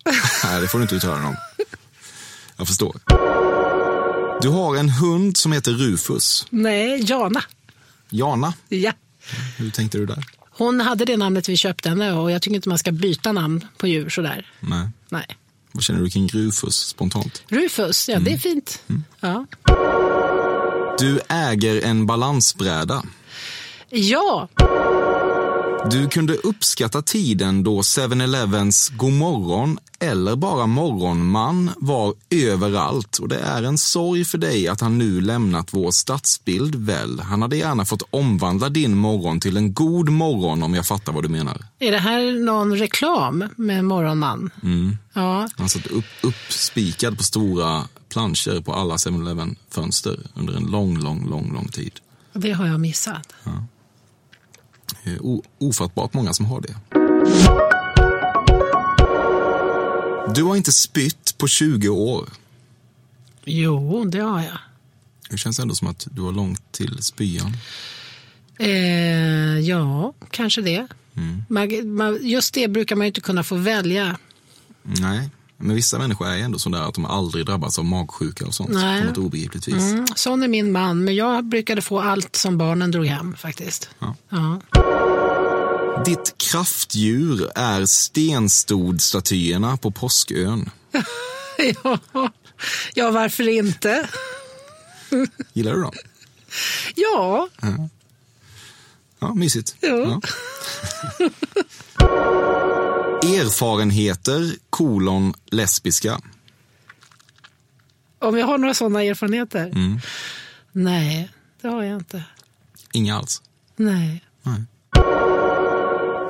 Nej, 0.45 0.61
det 0.61 0.69
får 0.69 0.79
du 0.79 0.83
inte 0.83 0.95
uttala 0.95 1.17
dig 1.17 1.27
om. 1.27 1.37
Jag 2.57 2.67
förstår. 2.69 3.01
Du 4.43 4.49
har 4.49 4.77
en 4.77 4.89
hund 4.89 5.37
som 5.37 5.53
heter 5.53 5.73
Rufus. 5.73 6.47
Nej, 6.51 7.11
Jana. 7.11 7.43
Jana, 8.11 8.55
Ja. 8.69 8.93
hur 9.57 9.71
tänkte 9.71 9.99
du 9.99 10.07
där? 10.07 10.25
Hon 10.51 10.81
hade 10.81 11.05
det 11.05 11.17
namnet 11.17 11.49
vi 11.49 11.57
köpte 11.57 11.89
henne 11.89 12.13
och 12.13 12.31
jag 12.31 12.43
tycker 12.43 12.55
inte 12.57 12.69
man 12.69 12.79
ska 12.79 12.93
byta 12.93 13.33
namn 13.33 13.67
på 13.77 13.87
djur 13.87 14.09
sådär. 14.09 14.51
Nej. 14.61 14.89
Nej. 15.09 15.27
Vad 15.79 15.85
känner 15.85 16.01
du 16.01 16.11
kring 16.11 16.29
Rufus 16.29 16.77
spontant? 16.77 17.43
Rufus, 17.49 18.09
ja 18.09 18.19
det 18.19 18.33
är 18.33 18.39
fint. 18.39 18.83
Ja. 19.21 19.47
Du 20.99 21.21
äger 21.29 21.85
en 21.85 22.07
balansbräda. 22.07 23.03
ja, 23.91 24.49
Du 25.85 26.09
kunde 26.09 26.35
uppskatta 26.35 27.03
tiden 27.03 27.63
då 27.63 27.81
7-Elevens 27.81 28.93
Godmorgon 28.97 29.79
eller 29.99 30.37
bara 30.37 30.67
Morgonman 30.67 31.71
var 31.77 32.15
överallt 32.31 33.19
och 33.19 33.29
det 33.29 33.39
är 33.39 33.63
en 33.63 33.79
sorg 33.79 34.25
för 34.25 34.39
dig 34.39 34.69
att 34.69 34.81
han 34.81 34.99
nu 34.99 35.21
lämnat 35.21 35.75
vår 35.75 35.91
stadsbild 35.91 36.75
väl. 36.75 37.21
Han 37.21 37.43
hade 37.43 37.57
gärna 37.57 37.85
fått 37.85 38.03
omvandla 38.11 38.69
din 38.69 38.97
morgon 38.97 39.41
till 39.41 39.57
en 39.57 39.73
god 39.75 40.09
morgon 40.09 40.63
om 40.63 40.75
jag 40.75 40.87
fattar 40.87 41.13
vad 41.13 41.23
du 41.23 41.29
menar. 41.29 41.65
är 41.79 41.93
det 41.93 41.99
här 41.99 42.45
någon 42.45 42.77
reklam 42.79 43.45
med 43.57 43.85
Morgonman? 43.85 44.51
Ja, 45.13 45.49
Han 45.57 45.69
satt 45.69 45.87
upp, 45.87 46.05
uppspikad 46.23 47.17
på 47.19 47.23
stora 47.25 47.83
planscher 48.09 48.61
på 48.61 48.73
alla 48.73 48.97
7-Eleven 48.97 49.57
fönster 49.71 50.19
under 50.35 50.55
en 50.57 50.67
lång, 50.67 50.99
lång, 50.99 51.29
lång, 51.31 51.53
lång 51.53 51.69
tid. 51.69 51.93
det 52.33 52.53
har 52.53 52.67
jag 52.67 52.81
missat. 52.81 53.33
O, 53.45 53.51
ofattbart 55.59 56.15
många 56.15 56.35
som 56.35 56.47
har 56.47 56.61
det. 56.61 56.77
Du 60.35 60.43
har 60.43 60.57
inte 60.57 60.73
spytt 60.73 61.39
på 61.39 61.47
20 61.47 61.89
år. 61.89 62.29
Jo, 63.45 64.05
det 64.05 64.19
har 64.19 64.43
jag. 64.43 64.59
Det 65.31 65.39
känns 65.39 65.59
ändå 65.59 65.75
som 65.75 65.89
att 65.89 66.07
du 66.11 66.23
har 66.23 66.33
långt 66.33 66.73
till 66.73 67.03
spyan. 67.03 67.53
Eh, 68.59 69.59
ja, 69.59 70.13
kanske 70.31 70.63
det. 70.63 70.87
Man, 71.49 71.95
man, 71.97 72.19
just 72.23 72.55
det 72.55 72.69
brukar 72.69 72.97
man 72.97 73.05
ju 73.05 73.09
inte 73.09 73.21
kunna 73.21 73.45
få 73.45 73.57
välja. 73.57 74.19
Nej, 74.83 75.31
men 75.61 75.77
vissa 75.77 75.99
människor 75.99 76.27
är 76.27 76.39
ändå 76.39 76.59
sådär 76.59 76.83
att 76.83 76.95
de 76.95 77.05
aldrig 77.05 77.47
drabbats 77.47 77.79
av 77.79 77.85
magsjuka 77.85 78.47
och 78.47 78.55
sånt 78.55 78.71
Nej. 78.71 79.01
på 79.01 79.07
något 79.07 79.19
obegripligt 79.19 79.69
vis. 79.69 79.83
Mm, 79.83 80.07
sån 80.15 80.43
är 80.43 80.49
min 80.49 80.73
man, 80.73 81.05
men 81.05 81.15
jag 81.15 81.45
brukade 81.45 81.83
få 81.83 82.01
allt 82.01 82.37
som 82.37 82.59
barnen 82.59 82.91
drog 82.91 83.07
hem 83.07 83.37
faktiskt. 83.37 83.91
Ja. 83.99 84.15
Ja. 84.29 84.61
Ditt 86.05 86.35
kraftdjur 86.37 87.51
är 87.55 87.87
stenstodstatyerna 87.87 89.77
på 89.77 89.91
Påskön. 89.91 90.71
ja. 91.83 91.99
ja, 92.95 93.11
varför 93.11 93.49
inte? 93.49 94.09
Gillar 95.53 95.75
du 95.75 95.83
dem? 95.83 95.93
Ja. 96.95 97.49
Ja, 99.21 99.35
mysigt. 99.35 99.77
Ja. 99.81 100.21
Erfarenheter, 103.23 104.53
kolon, 104.71 105.35
lesbiska. 105.47 106.21
Om 108.19 108.39
jag 108.39 108.47
har 108.47 108.59
några 108.59 108.75
sådana 108.75 109.03
erfarenheter? 109.03 109.67
Mm. 109.67 110.01
Nej, 110.73 111.31
det 111.61 111.69
har 111.69 111.83
jag 111.83 111.97
inte. 111.97 112.25
Inga 112.93 113.17
alls. 113.17 113.43
Nej. 113.77 114.25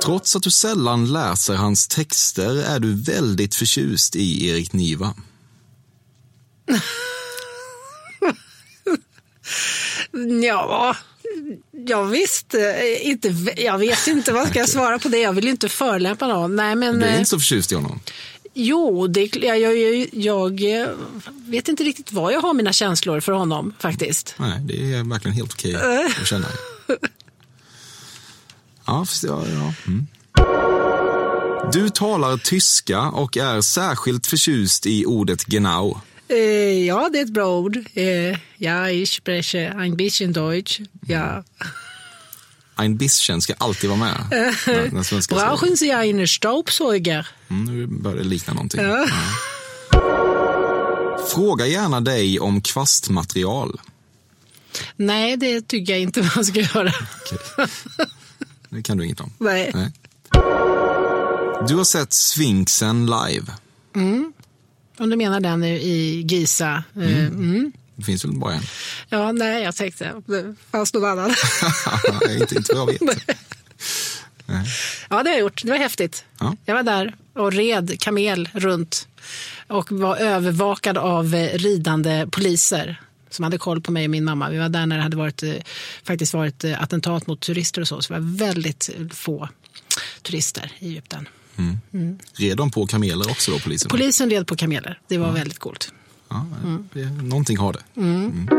Trots 0.03 0.35
att 0.35 0.43
du 0.43 0.51
sällan 0.51 1.13
läser 1.13 1.55
hans 1.55 1.87
texter 1.87 2.63
är 2.63 2.79
du 2.79 2.93
väldigt 3.01 3.55
förtjust 3.55 4.15
i 4.15 4.47
Erik 4.47 4.73
Niva. 4.73 5.13
Ja, 10.41 10.95
ja 11.87 12.03
visst. 12.03 12.53
eh, 12.53 13.07
Inte, 13.07 13.35
jag 13.57 13.77
vet 13.77 14.07
inte 14.07 14.31
vad 14.31 14.47
ska 14.49 14.59
jag 14.59 14.69
svara 14.69 14.99
på 14.99 15.07
det. 15.09 15.17
Jag 15.17 15.33
vill 15.33 15.45
ju 15.45 15.51
inte 15.51 15.69
förolämpa 15.69 16.27
någon. 16.27 16.55
Nej, 16.55 16.75
men, 16.75 16.99
Du 16.99 17.05
är 17.05 17.09
eh, 17.09 17.17
inte 17.17 17.29
så 17.29 17.39
förtjust 17.39 17.71
i 17.71 17.75
honom? 17.75 17.99
Jo, 18.53 19.07
det, 19.07 19.35
jag, 19.35 19.59
jag, 19.59 20.07
jag, 20.11 20.81
eh, 20.81 20.87
vet 21.45 21.67
inte 21.67 21.83
riktigt 21.83 22.11
vad 22.11 22.33
jag 22.33 22.41
har 22.41 22.53
mina 22.53 22.73
känslor 22.73 23.19
för 23.19 23.31
honom 23.31 23.73
faktiskt. 23.79 24.35
Nej, 24.37 24.59
det 24.61 24.93
är 24.93 25.09
verkligen 25.09 25.35
helt 25.35 25.53
okej 25.53 25.75
att 26.21 26.27
känna. 26.27 26.47
Ja, 28.85 29.05
ja, 29.23 29.43
ja. 29.47 29.73
Mm. 29.87 30.07
Du 31.73 31.89
talar 31.89 32.37
tyska 32.37 33.01
och 33.01 33.37
är 33.37 33.61
särskilt 33.61 34.27
förtjust 34.27 34.85
i 34.85 35.05
ordet 35.05 35.45
genau. 35.45 36.01
Eh, 36.29 36.85
ja, 36.87 37.09
det 37.13 37.19
är 37.19 37.23
ett 37.23 37.33
bra 37.33 37.57
ord. 37.57 37.77
Eh, 37.93 38.37
ja, 38.57 38.89
ich 38.89 39.13
spreche 39.13 39.73
ein 39.77 39.97
bisschen 39.97 40.33
Deutsch. 40.33 40.81
Ja. 41.07 41.43
Ein 42.75 42.97
bisschen 42.97 43.41
ska 43.41 43.53
alltid 43.53 43.89
vara 43.89 43.99
med. 43.99 44.17
när, 44.31 45.35
Brauchen 45.35 45.77
Sie 45.77 45.91
einen 45.91 46.27
Staubsauger? 46.27 47.27
Mm, 47.49 47.65
nu 47.65 47.87
börjar 47.87 48.17
det 48.17 48.23
likna 48.23 48.53
någonting. 48.53 48.81
Ja. 48.81 49.07
Fråga 51.33 51.67
gärna 51.67 52.01
dig 52.01 52.39
om 52.39 52.61
kvastmaterial. 52.61 53.79
Nej, 54.95 55.37
det 55.37 55.67
tycker 55.67 55.93
jag 55.93 56.01
inte 56.01 56.31
man 56.35 56.45
ska 56.45 56.59
göra. 56.59 56.93
Det 58.69 58.81
kan 58.81 58.97
du 58.97 59.05
inget 59.05 59.21
om. 59.21 59.31
Nej. 59.37 59.71
Nej. 59.73 59.91
Du 61.67 61.75
har 61.75 61.83
sett 61.83 62.13
Sphinxen 62.13 63.05
live. 63.05 63.45
Om 64.99 65.09
du 65.09 65.15
menar 65.15 65.39
den 65.39 65.63
i- 65.63 66.25
Giza. 66.29 66.83
Eh, 66.95 67.25
mm. 67.25 67.71
Det 67.95 68.03
finns 68.03 68.25
väl 68.25 68.31
bara 68.31 68.53
en? 68.53 68.61
Ja, 69.09 69.31
nej, 69.31 69.63
jag 69.63 69.75
tänkte 69.75 70.13
det 70.25 70.55
fanns 70.71 70.93
någon 70.93 71.05
annan. 71.09 71.35
Inte, 72.41 72.55
inte 72.55 72.75
vad 72.75 72.93
jag 72.99 73.07
vet. 73.07 73.27
Ja, 75.09 75.23
det 75.23 75.29
har 75.29 75.35
jag 75.35 75.39
gjort. 75.39 75.61
Det 75.63 75.69
var 75.71 75.77
häftigt. 75.77 76.25
Ja. 76.39 76.55
Jag 76.65 76.75
var 76.75 76.83
där 76.83 77.15
och 77.33 77.53
red 77.53 77.99
kamel 77.99 78.49
runt 78.53 79.07
och 79.67 79.91
var 79.91 80.17
övervakad 80.17 80.97
av 80.97 81.35
eh, 81.35 81.57
ridande 81.57 82.27
poliser 82.31 83.01
som 83.29 83.43
hade 83.43 83.57
koll 83.57 83.81
på 83.81 83.91
mig 83.91 84.03
och 84.05 84.09
min 84.09 84.23
mamma. 84.25 84.49
Vi 84.49 84.57
var 84.57 84.69
där 84.69 84.85
när 84.85 84.97
det 84.97 85.03
hade 85.03 85.17
varit, 85.17 85.43
eh, 85.43 85.53
faktiskt 86.03 86.33
varit 86.33 86.63
attentat 86.63 87.27
mot 87.27 87.39
turister 87.41 87.81
och 87.81 87.87
så. 87.87 88.01
Så 88.01 88.13
det 88.13 88.19
var 88.19 88.37
väldigt 88.37 88.89
få 89.11 89.49
turister 90.21 90.71
i 90.79 90.87
Egypten. 90.87 91.27
Red 92.33 92.57
de 92.57 92.71
på 92.71 92.87
kameler 92.87 93.31
också 93.31 93.51
då, 93.51 93.59
polisen? 93.59 93.89
Polisen 93.89 94.29
red 94.29 94.47
på 94.47 94.55
kameler. 94.55 94.99
Det 95.07 95.17
var 95.17 95.31
väldigt 95.31 95.59
coolt. 95.59 95.93
Ja, 96.29 96.45
det, 96.93 97.05
någonting 97.05 97.57
har 97.57 97.73
det. 97.73 98.01
Mm. 98.01 98.49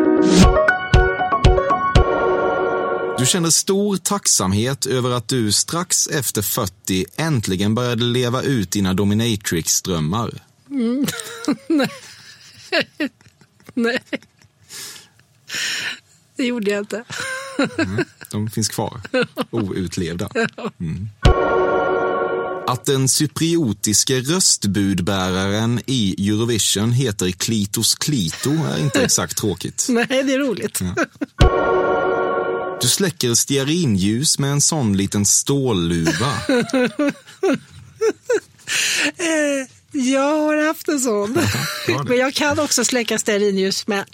Du 3.18 3.26
känner 3.26 3.50
stor 3.50 3.96
tacksamhet 3.96 4.86
över 4.86 5.10
att 5.10 5.28
du 5.28 5.52
strax 5.52 6.06
efter 6.06 6.42
40 6.42 7.06
äntligen 7.16 7.74
började 7.74 8.04
leva 8.04 8.42
ut 8.42 8.70
dina 8.70 8.94
dominatrix-drömmar. 8.94 10.30
Nej, 13.74 13.98
det 16.36 16.44
gjorde 16.44 16.70
jag 16.70 16.80
inte. 16.80 17.04
De 18.30 18.50
finns 18.50 18.68
kvar, 18.68 19.00
outlevda. 19.50 20.28
Mm. 20.80 21.08
Att 22.70 22.84
den 22.84 23.08
cypriotiske 23.08 24.20
röstbudbäraren 24.20 25.80
i 25.86 26.28
Eurovision 26.28 26.92
heter 26.92 27.30
Klitos 27.30 27.94
Klito 27.94 28.50
är 28.50 28.78
inte 28.80 29.02
exakt 29.04 29.36
tråkigt. 29.36 29.86
Nej, 29.88 30.06
det 30.08 30.34
är 30.34 30.38
roligt. 30.38 30.80
Du 32.80 32.88
släcker 32.88 33.34
stearinljus 33.34 34.38
med 34.38 34.50
en 34.50 34.60
sån 34.60 34.96
liten 34.96 35.26
stålluva. 35.26 36.32
Jag 39.92 40.40
har 40.40 40.66
haft 40.66 40.88
en 40.88 41.00
sån. 41.00 41.38
Ja. 41.88 42.04
Men 42.08 42.18
jag 42.18 42.34
kan 42.34 42.58
också 42.58 42.84
släcka 42.84 43.18
stearinljus 43.18 43.86
med, 43.86 44.04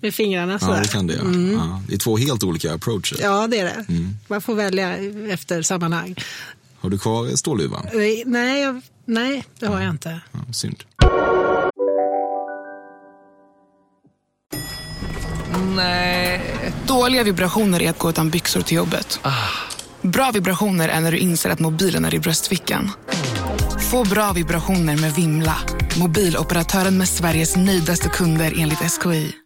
med 0.00 0.14
fingrarna. 0.14 0.58
Ja, 0.60 0.80
det 0.82 0.88
kan 0.88 1.06
det. 1.06 1.14
Ja. 1.14 1.22
Ja, 1.52 1.82
det 1.88 1.94
är 1.94 1.98
två 1.98 2.16
helt 2.16 2.44
olika 2.44 2.74
approacher. 2.74 3.16
Ja, 3.20 3.46
det 3.46 3.58
är 3.58 3.64
det. 3.64 3.84
Man 4.28 4.42
får 4.42 4.54
välja 4.54 4.96
efter 5.32 5.62
sammanhang. 5.62 6.16
Har 6.86 6.90
du 6.90 6.98
kvar 6.98 7.36
stålluvan? 7.36 7.86
Nej, 7.94 8.22
nej, 8.26 8.62
jag, 8.62 8.82
nej 9.04 9.44
det 9.58 9.66
har 9.66 9.80
jag 9.80 9.90
inte. 9.90 10.20
Ja, 10.32 10.52
synd. 10.52 10.84
Dåliga 16.86 17.24
vibrationer 17.24 17.82
är 17.82 17.90
att 17.90 17.98
gå 17.98 18.10
utan 18.10 18.30
byxor 18.30 18.60
till 18.60 18.76
jobbet. 18.76 19.20
Bra 20.02 20.30
vibrationer 20.30 20.88
är 20.88 21.00
när 21.00 21.12
du 21.12 21.18
inser 21.18 21.50
att 21.50 21.60
mobilen 21.60 22.04
är 22.04 22.14
i 22.14 22.18
bröstfickan. 22.18 22.90
Få 23.90 24.04
bra 24.04 24.32
vibrationer 24.32 24.96
med 24.96 25.14
Vimla. 25.14 25.56
Mobiloperatören 25.98 26.98
med 26.98 27.08
Sveriges 27.08 27.56
nöjdaste 27.56 28.08
kunder 28.08 28.54
enligt 28.58 29.02
SKI. 29.02 29.45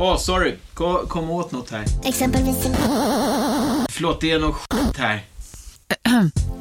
Åh, 0.00 0.16
sorry. 0.18 0.56
Kom, 0.74 1.06
kom 1.06 1.30
åt 1.30 1.52
något 1.52 1.70
här. 1.70 1.84
Exempelvis... 2.04 2.56
Förlåt, 3.88 4.20
det 4.20 4.30
är 4.30 4.38
något 4.38 4.56
skit 4.56 4.96
här. 4.96 5.24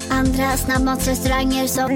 Andra 0.09 0.57
snabbmatsrestauranger 0.57 1.67
som... 1.67 1.89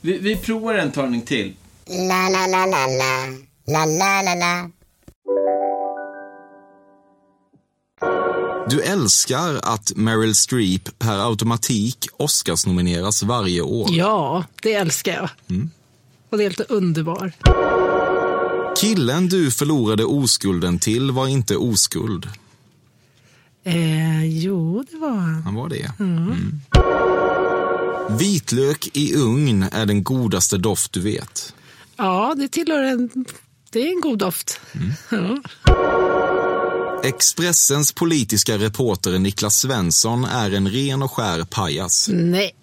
Vi, 0.00 0.18
vi 0.18 0.36
provar 0.36 0.74
en 0.74 0.92
talning 0.92 1.22
till. 1.22 1.54
La, 1.86 2.28
la, 2.28 2.46
la, 2.46 2.66
la, 2.66 2.86
la. 2.86 3.26
La, 3.66 3.84
la, 3.84 4.22
la, 4.22 4.34
la. 4.34 4.70
Du 8.68 8.82
älskar 8.82 9.60
att 9.62 9.92
Meryl 9.96 10.34
Streep 10.34 10.98
per 10.98 11.18
automatik 11.28 12.08
Oscars-nomineras 12.16 13.22
varje 13.22 13.60
år. 13.60 13.88
Ja, 13.90 14.44
det 14.62 14.74
älskar 14.74 15.12
jag. 15.12 15.28
Och 16.30 16.38
det 16.38 16.44
är 16.44 16.48
helt 16.48 16.70
underbar. 16.70 17.32
Killen 18.82 19.28
du 19.28 19.50
förlorade 19.50 20.04
oskulden 20.04 20.78
till 20.78 21.10
var 21.10 21.28
inte 21.28 21.56
oskuld. 21.56 22.28
Eh, 23.64 24.24
jo, 24.24 24.84
det 24.90 24.96
var 24.96 25.10
han. 25.10 25.42
Han 25.42 25.54
var 25.54 25.68
det. 25.68 25.92
Mm. 26.00 26.60
Vitlök 28.18 28.88
i 28.92 29.14
ugn 29.14 29.62
är 29.72 29.86
den 29.86 30.04
godaste 30.04 30.58
doft 30.58 30.92
du 30.92 31.00
vet. 31.00 31.54
Ja, 31.96 32.34
det 32.36 32.48
tillhör 32.48 32.82
en... 32.82 33.10
Det 33.70 33.82
är 33.82 33.88
en 33.88 34.00
god 34.00 34.18
doft. 34.18 34.60
Ja. 35.10 35.42
Expressens 37.04 37.92
politiska 37.92 38.58
reporter 38.58 39.18
Niklas 39.18 39.56
Svensson 39.56 40.24
är 40.24 40.50
en 40.50 40.68
ren 40.68 41.02
och 41.02 41.12
skär 41.12 41.44
pajas. 41.44 42.08
Nej. 42.12 42.54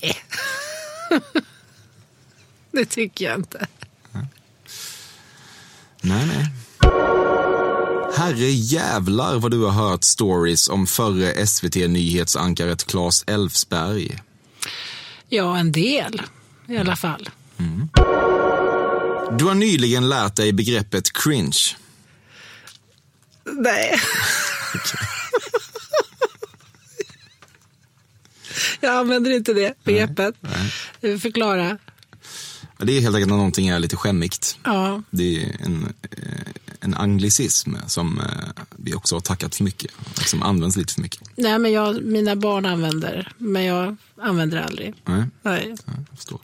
det 2.71 2.85
tycker 2.85 3.25
jag 3.25 3.35
inte. 3.35 3.67
Nej, 6.01 6.25
nej. 6.27 6.45
herre 8.15 8.49
jävlar 8.49 9.39
vad 9.39 9.51
du 9.51 9.63
har 9.63 9.71
hört 9.71 10.03
stories 10.03 10.69
om 10.69 10.87
förre 10.87 11.47
SVT-nyhetsankaret 11.47 12.85
Claes 12.87 13.23
Elfsberg. 13.27 14.19
Ja, 15.29 15.57
en 15.57 15.71
del 15.71 16.21
i 16.67 16.77
alla 16.77 16.95
fall. 16.95 17.29
Du 19.37 19.45
har 19.45 19.55
nyligen 19.55 20.09
lärt 20.09 20.35
dig 20.35 20.53
begreppet 20.53 21.13
cringe. 21.13 21.75
Nej. 23.45 24.01
Jag 28.79 28.95
använder 28.95 29.31
inte 29.31 29.53
det 29.53 29.73
begreppet. 29.83 30.35
Förklara. 31.01 31.77
Ja, 32.79 32.85
Det 32.85 32.97
är 32.97 33.01
helt 33.01 33.15
enkelt 33.15 33.29
när 33.29 33.37
någonting 33.37 33.67
är 33.67 33.79
lite 33.79 33.95
skämmigt. 33.95 34.57
Ja. 34.63 35.01
Det 35.11 35.43
är 35.43 35.55
en, 35.65 35.93
eh, 36.11 36.19
en 36.79 36.93
anglicism 36.93 37.75
som 37.87 38.19
eh, 38.19 38.25
vi 38.77 38.93
också 38.93 39.15
har 39.15 39.19
tackat 39.21 39.55
för 39.55 39.63
mycket. 39.63 39.91
Som 40.25 40.43
används 40.43 40.77
lite 40.77 40.93
för 40.93 41.01
mycket. 41.01 41.21
Nej, 41.35 41.59
men 41.59 41.71
jag, 41.71 42.03
mina 42.03 42.35
barn 42.35 42.65
använder, 42.65 43.31
men 43.37 43.63
jag 43.63 43.95
använder 44.21 44.57
det 44.57 44.65
aldrig. 44.65 44.93
Nej, 45.05 45.23
Nej. 45.41 45.75
jag 45.85 46.17
förstår. 46.17 46.39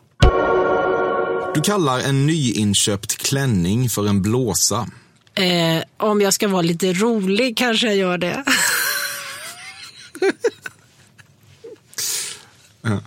Du 1.56 1.62
kallar 1.62 2.00
en 2.00 2.26
nyinköpt 2.26 3.16
klänning 3.16 3.90
för 3.90 4.08
en 4.08 4.22
blåsa. 4.22 4.88
Eh, 5.34 5.84
om 5.98 6.22
jag 6.22 6.34
ska 6.34 6.48
vara 6.48 6.62
lite 6.62 6.94
rolig 6.94 7.58
kanske 7.58 7.88
jag 7.88 7.96
gör 7.96 8.18
det. 8.18 8.44
Du 12.82 13.00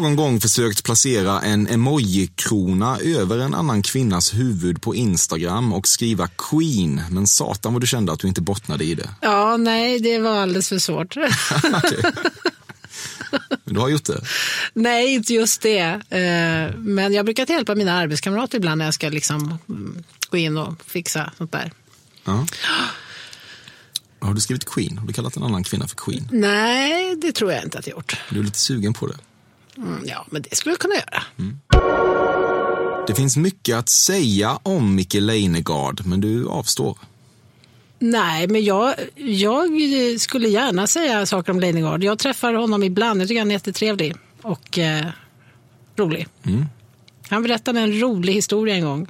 någon 0.00 0.16
gång 0.16 0.40
försökt 0.40 0.84
placera 0.84 1.40
en 1.40 1.68
emoji-krona 1.68 2.98
över 2.98 3.38
en 3.38 3.54
annan 3.54 3.82
kvinnas 3.82 4.34
huvud 4.34 4.82
på 4.82 4.94
Instagram 4.94 5.72
och 5.72 5.88
skriva 5.88 6.28
Queen, 6.28 7.02
men 7.10 7.26
satan 7.26 7.72
vad 7.72 7.82
du 7.82 7.86
kände 7.86 8.12
att 8.12 8.20
du 8.20 8.28
inte 8.28 8.40
bottnade 8.40 8.84
i 8.84 8.94
det. 8.94 9.08
Ja, 9.20 9.56
nej, 9.56 9.98
det 10.00 10.18
var 10.18 10.36
alldeles 10.36 10.68
för 10.68 10.78
svårt. 10.78 11.16
Men 13.64 13.74
du 13.74 13.80
har 13.80 13.88
gjort 13.88 14.04
det. 14.04 14.20
nej, 14.74 15.14
inte 15.14 15.34
just 15.34 15.62
det. 15.62 15.80
Eh, 16.10 16.76
men 16.78 17.12
jag 17.12 17.24
brukar 17.24 17.50
hjälpa 17.50 17.74
mina 17.74 17.92
arbetskamrater 17.92 18.58
ibland 18.58 18.78
när 18.78 18.84
jag 18.84 18.94
ska 18.94 19.08
liksom 19.08 19.58
mm, 19.68 20.04
gå 20.30 20.36
in 20.36 20.56
och 20.56 20.82
fixa 20.86 21.32
sånt 21.38 21.52
där. 21.52 21.72
Ja. 22.24 22.46
Har 24.20 24.34
du 24.34 24.40
skrivit 24.40 24.64
Queen? 24.64 24.98
Har 24.98 25.06
du 25.06 25.12
kallat 25.12 25.36
en 25.36 25.42
annan 25.42 25.64
kvinna 25.64 25.88
för 25.88 25.96
Queen? 25.96 26.28
Nej, 26.32 27.16
det 27.16 27.32
tror 27.32 27.52
jag 27.52 27.64
inte 27.64 27.78
att 27.78 27.86
jag 27.86 27.96
gjort. 27.96 28.16
Du 28.30 28.38
är 28.38 28.44
lite 28.44 28.58
sugen 28.58 28.92
på 28.94 29.06
det. 29.06 29.16
Mm, 29.82 30.02
ja, 30.06 30.26
men 30.30 30.42
det 30.42 30.56
skulle 30.56 30.72
jag 30.72 30.80
kunna 30.80 30.94
göra. 30.94 31.22
Det 33.06 33.14
finns 33.14 33.36
mycket 33.36 33.76
att 33.76 33.88
säga 33.88 34.58
om 34.62 34.94
Micke 34.94 35.14
Leijnegard, 35.14 36.06
men 36.06 36.20
du 36.20 36.48
avstår. 36.48 36.98
Nej, 37.98 38.48
men 38.48 38.64
jag, 38.64 38.94
jag 39.16 39.70
skulle 40.20 40.48
gärna 40.48 40.86
säga 40.86 41.26
saker 41.26 41.52
om 41.52 41.60
Leijnegard. 41.60 42.04
Jag 42.04 42.18
träffar 42.18 42.54
honom 42.54 42.82
ibland. 42.82 43.20
Jag 43.20 43.28
tycker 43.28 43.40
han 43.40 43.50
är 43.50 43.54
jättetrevlig 43.54 44.16
och 44.42 44.78
eh, 44.78 45.06
rolig. 45.96 46.26
Han 47.28 47.42
berättade 47.42 47.80
en 47.80 48.00
rolig 48.00 48.32
historia 48.32 48.74
en 48.74 48.84
gång. 48.84 49.08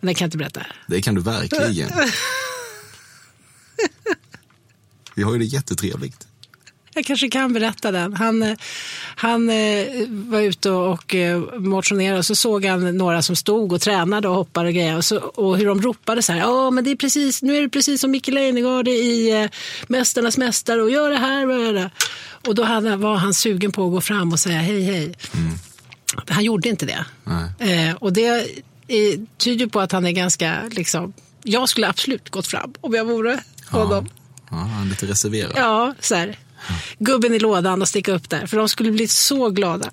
Men 0.00 0.06
den 0.06 0.14
kan 0.14 0.24
jag 0.24 0.26
inte 0.26 0.38
berätta 0.38 0.60
här. 0.60 0.82
Det 0.86 1.02
kan 1.02 1.14
du 1.14 1.20
verkligen. 1.20 1.90
Vi 5.14 5.22
har 5.22 5.32
ju 5.32 5.38
det 5.38 5.44
jättetrevligt. 5.44 6.27
Jag 6.98 7.04
kanske 7.04 7.28
kan 7.28 7.52
berätta 7.52 7.90
den. 7.90 8.14
Han, 8.14 8.42
eh, 8.42 8.56
han 9.16 9.50
eh, 9.50 9.86
var 10.08 10.40
ute 10.40 10.70
och, 10.70 11.14
eh, 11.14 11.40
motionerade 11.58 12.18
och 12.18 12.26
så 12.26 12.34
såg 12.34 12.64
han 12.64 12.96
några 12.96 13.22
som 13.22 13.36
stod 13.36 13.72
och 13.72 13.80
tränade 13.80 14.28
och 14.28 14.34
hoppade 14.34 14.68
och 14.68 14.74
grejer. 14.74 14.96
Och, 14.96 15.04
så, 15.04 15.18
och 15.18 15.58
hur 15.58 15.66
de 15.66 15.82
ropade 15.82 16.22
så 16.22 16.32
här. 16.32 16.40
Ja, 16.40 16.70
men 16.70 16.84
det 16.84 16.90
är 16.90 16.96
precis, 16.96 17.42
nu 17.42 17.56
är 17.56 17.62
det 17.62 17.68
precis 17.68 18.00
som 18.00 18.10
Micke 18.10 18.28
Leijnegard 18.28 18.88
i 18.88 19.48
Mästarnas 19.86 20.38
mästare 20.38 20.82
och 20.82 20.90
gör 20.90 21.10
det 21.10 21.16
här. 21.16 21.48
Och, 21.48 21.74
det. 21.74 21.90
och 22.46 22.54
då 22.54 22.62
var 22.96 23.14
han 23.14 23.34
sugen 23.34 23.72
på 23.72 23.84
att 23.84 23.90
gå 23.90 24.00
fram 24.00 24.32
och 24.32 24.40
säga 24.40 24.58
hej, 24.58 24.82
hej. 24.82 25.14
Han 26.28 26.44
gjorde 26.44 26.68
inte 26.68 26.86
det. 26.86 27.04
Eh, 27.58 27.94
och 27.94 28.12
det 28.12 28.46
tyder 29.36 29.66
på 29.66 29.80
att 29.80 29.92
han 29.92 30.06
är 30.06 30.12
ganska, 30.12 30.62
liksom, 30.70 31.12
jag 31.42 31.68
skulle 31.68 31.88
absolut 31.88 32.30
gått 32.30 32.46
fram 32.46 32.74
om 32.80 32.94
jag 32.94 33.04
vore 33.04 33.40
honom. 33.70 34.08
Ja, 34.50 34.56
han 34.56 34.86
är 34.86 34.90
lite 34.90 35.06
reserverad. 35.06 35.52
Ja, 35.56 35.94
så 36.00 36.14
här. 36.14 36.38
Gubben 36.98 37.34
i 37.34 37.38
lådan 37.38 37.82
och 37.82 37.88
sticka 37.88 38.12
upp 38.12 38.28
där. 38.28 38.46
För 38.46 38.56
de 38.56 38.68
skulle 38.68 38.90
bli 38.90 39.08
så 39.08 39.50
glada. 39.50 39.90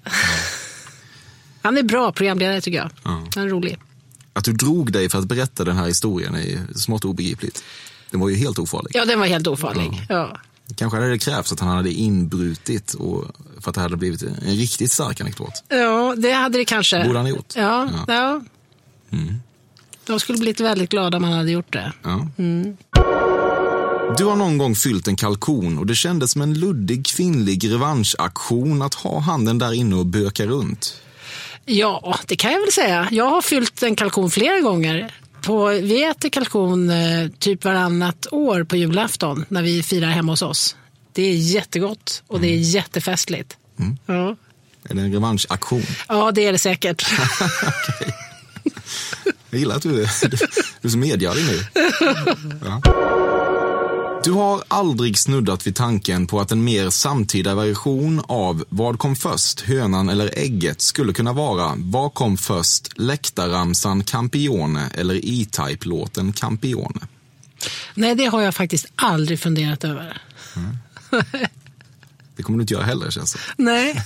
Han 1.61 1.77
är 1.77 1.83
bra 1.83 2.11
programledare 2.11 2.61
tycker 2.61 2.77
jag. 2.77 2.89
Han 3.03 3.43
är 3.43 3.47
rolig. 3.49 3.77
Att 4.33 4.43
du 4.43 4.53
drog 4.53 4.91
dig 4.91 5.09
för 5.09 5.19
att 5.19 5.25
berätta 5.25 5.63
den 5.63 5.77
här 5.77 5.85
historien 5.87 6.35
är 6.35 6.59
smått 6.77 7.05
obegripligt. 7.05 7.63
Den 8.11 8.19
var 8.19 8.29
ju 8.29 8.35
helt 8.35 8.59
ofarlig. 8.59 8.91
Ja, 8.95 9.05
den 9.05 9.19
var 9.19 9.25
helt 9.25 9.47
ofarlig. 9.47 10.05
Ja. 10.09 10.37
Kanske 10.75 10.97
hade 10.97 11.09
det 11.09 11.19
krävts 11.19 11.51
att 11.51 11.59
han 11.59 11.69
hade 11.69 11.91
inbrutit 11.91 12.93
och 12.93 13.25
för 13.59 13.69
att 13.69 13.75
det 13.75 13.81
hade 13.81 13.97
blivit 13.97 14.21
en 14.21 14.35
riktigt 14.41 14.91
stark 14.91 15.21
anekdot. 15.21 15.63
ja, 15.69 16.15
det 16.17 16.31
hade 16.31 16.57
det 16.57 16.65
kanske. 16.65 17.03
Borde 17.05 17.19
han 17.19 17.25
ha 17.25 17.29
gjort. 17.35 17.53
Ja, 17.55 17.89
Ja. 18.07 18.13
ja. 18.13 18.41
De 20.05 20.19
skulle 20.19 20.37
blivit 20.37 20.59
väldigt 20.59 20.89
glada 20.89 21.17
om 21.17 21.23
han 21.23 21.33
hade 21.33 21.51
gjort 21.51 21.73
det. 21.73 21.93
Ja. 22.03 22.27
Du 24.13 24.25
har 24.25 24.35
någon 24.35 24.57
gång 24.57 24.75
fyllt 24.75 25.07
en 25.07 25.15
kalkon 25.15 25.77
och 25.77 25.85
det 25.85 25.95
kändes 25.95 26.31
som 26.31 26.41
en 26.41 26.53
luddig 26.53 27.05
kvinnlig 27.05 27.71
revanschaktion 27.71 28.81
att 28.81 28.93
ha 28.93 29.19
handen 29.19 29.57
där 29.57 29.73
inne 29.73 29.95
och 29.95 30.05
böka 30.05 30.45
runt. 30.45 31.01
Ja, 31.65 32.19
det 32.25 32.35
kan 32.35 32.51
jag 32.51 32.59
väl 32.59 32.71
säga. 32.71 33.07
Jag 33.11 33.29
har 33.29 33.41
fyllt 33.41 33.83
en 33.83 33.95
kalkon 33.95 34.31
flera 34.31 34.59
gånger. 34.59 35.13
På, 35.41 35.67
vi 35.67 36.03
äter 36.03 36.29
kalkon 36.29 36.89
eh, 36.89 37.29
typ 37.39 37.63
varannat 37.63 38.27
år 38.31 38.63
på 38.63 38.75
julafton 38.75 39.45
när 39.49 39.63
vi 39.63 39.83
firar 39.83 40.07
hemma 40.09 40.31
hos 40.31 40.41
oss. 40.41 40.75
Det 41.13 41.23
är 41.23 41.35
jättegott 41.35 42.23
och 42.27 42.39
det 42.39 42.47
är 42.47 42.57
jättefestligt. 42.57 43.57
Ja. 44.05 44.35
Är 44.89 44.95
det 44.95 45.01
en 45.01 45.13
revanschaktion? 45.13 45.83
ja, 46.07 46.31
det 46.31 46.45
är 46.45 46.51
det 46.51 46.59
säkert. 46.59 47.05
Jag 49.49 49.59
gillar 49.59 49.75
att 49.75 49.81
du 49.81 50.03
är, 50.03 50.09
du 50.81 50.87
är 50.87 50.89
så 50.89 50.97
medgörlig 50.97 51.43
nu. 51.45 51.65
Ja. 52.65 53.24
Du 54.25 54.31
har 54.31 54.63
aldrig 54.67 55.17
snuddat 55.17 55.67
vid 55.67 55.75
tanken 55.75 56.27
på 56.27 56.39
att 56.39 56.51
en 56.51 56.63
mer 56.63 56.89
samtida 56.89 57.55
version 57.55 58.21
av 58.27 58.65
Vad 58.69 58.99
kom 58.99 59.15
först, 59.15 59.61
hönan 59.61 60.09
eller 60.09 60.37
ägget 60.37 60.81
skulle 60.81 61.13
kunna 61.13 61.33
vara 61.33 61.73
Vad 61.77 62.13
kom 62.13 62.37
först, 62.37 62.99
läktarramsan 62.99 64.03
Campione 64.03 64.89
eller 64.93 65.15
E-Type-låten 65.15 66.33
Campione? 66.33 67.07
Nej, 67.93 68.15
det 68.15 68.25
har 68.25 68.41
jag 68.41 68.55
faktiskt 68.55 68.85
aldrig 68.95 69.39
funderat 69.39 69.83
över. 69.83 70.21
Det 72.35 72.43
kommer 72.43 72.57
du 72.57 72.61
inte 72.63 72.73
göra 72.73 72.83
heller 72.83 73.11
känns 73.11 73.33
det. 73.33 73.39
Nej. 73.57 74.03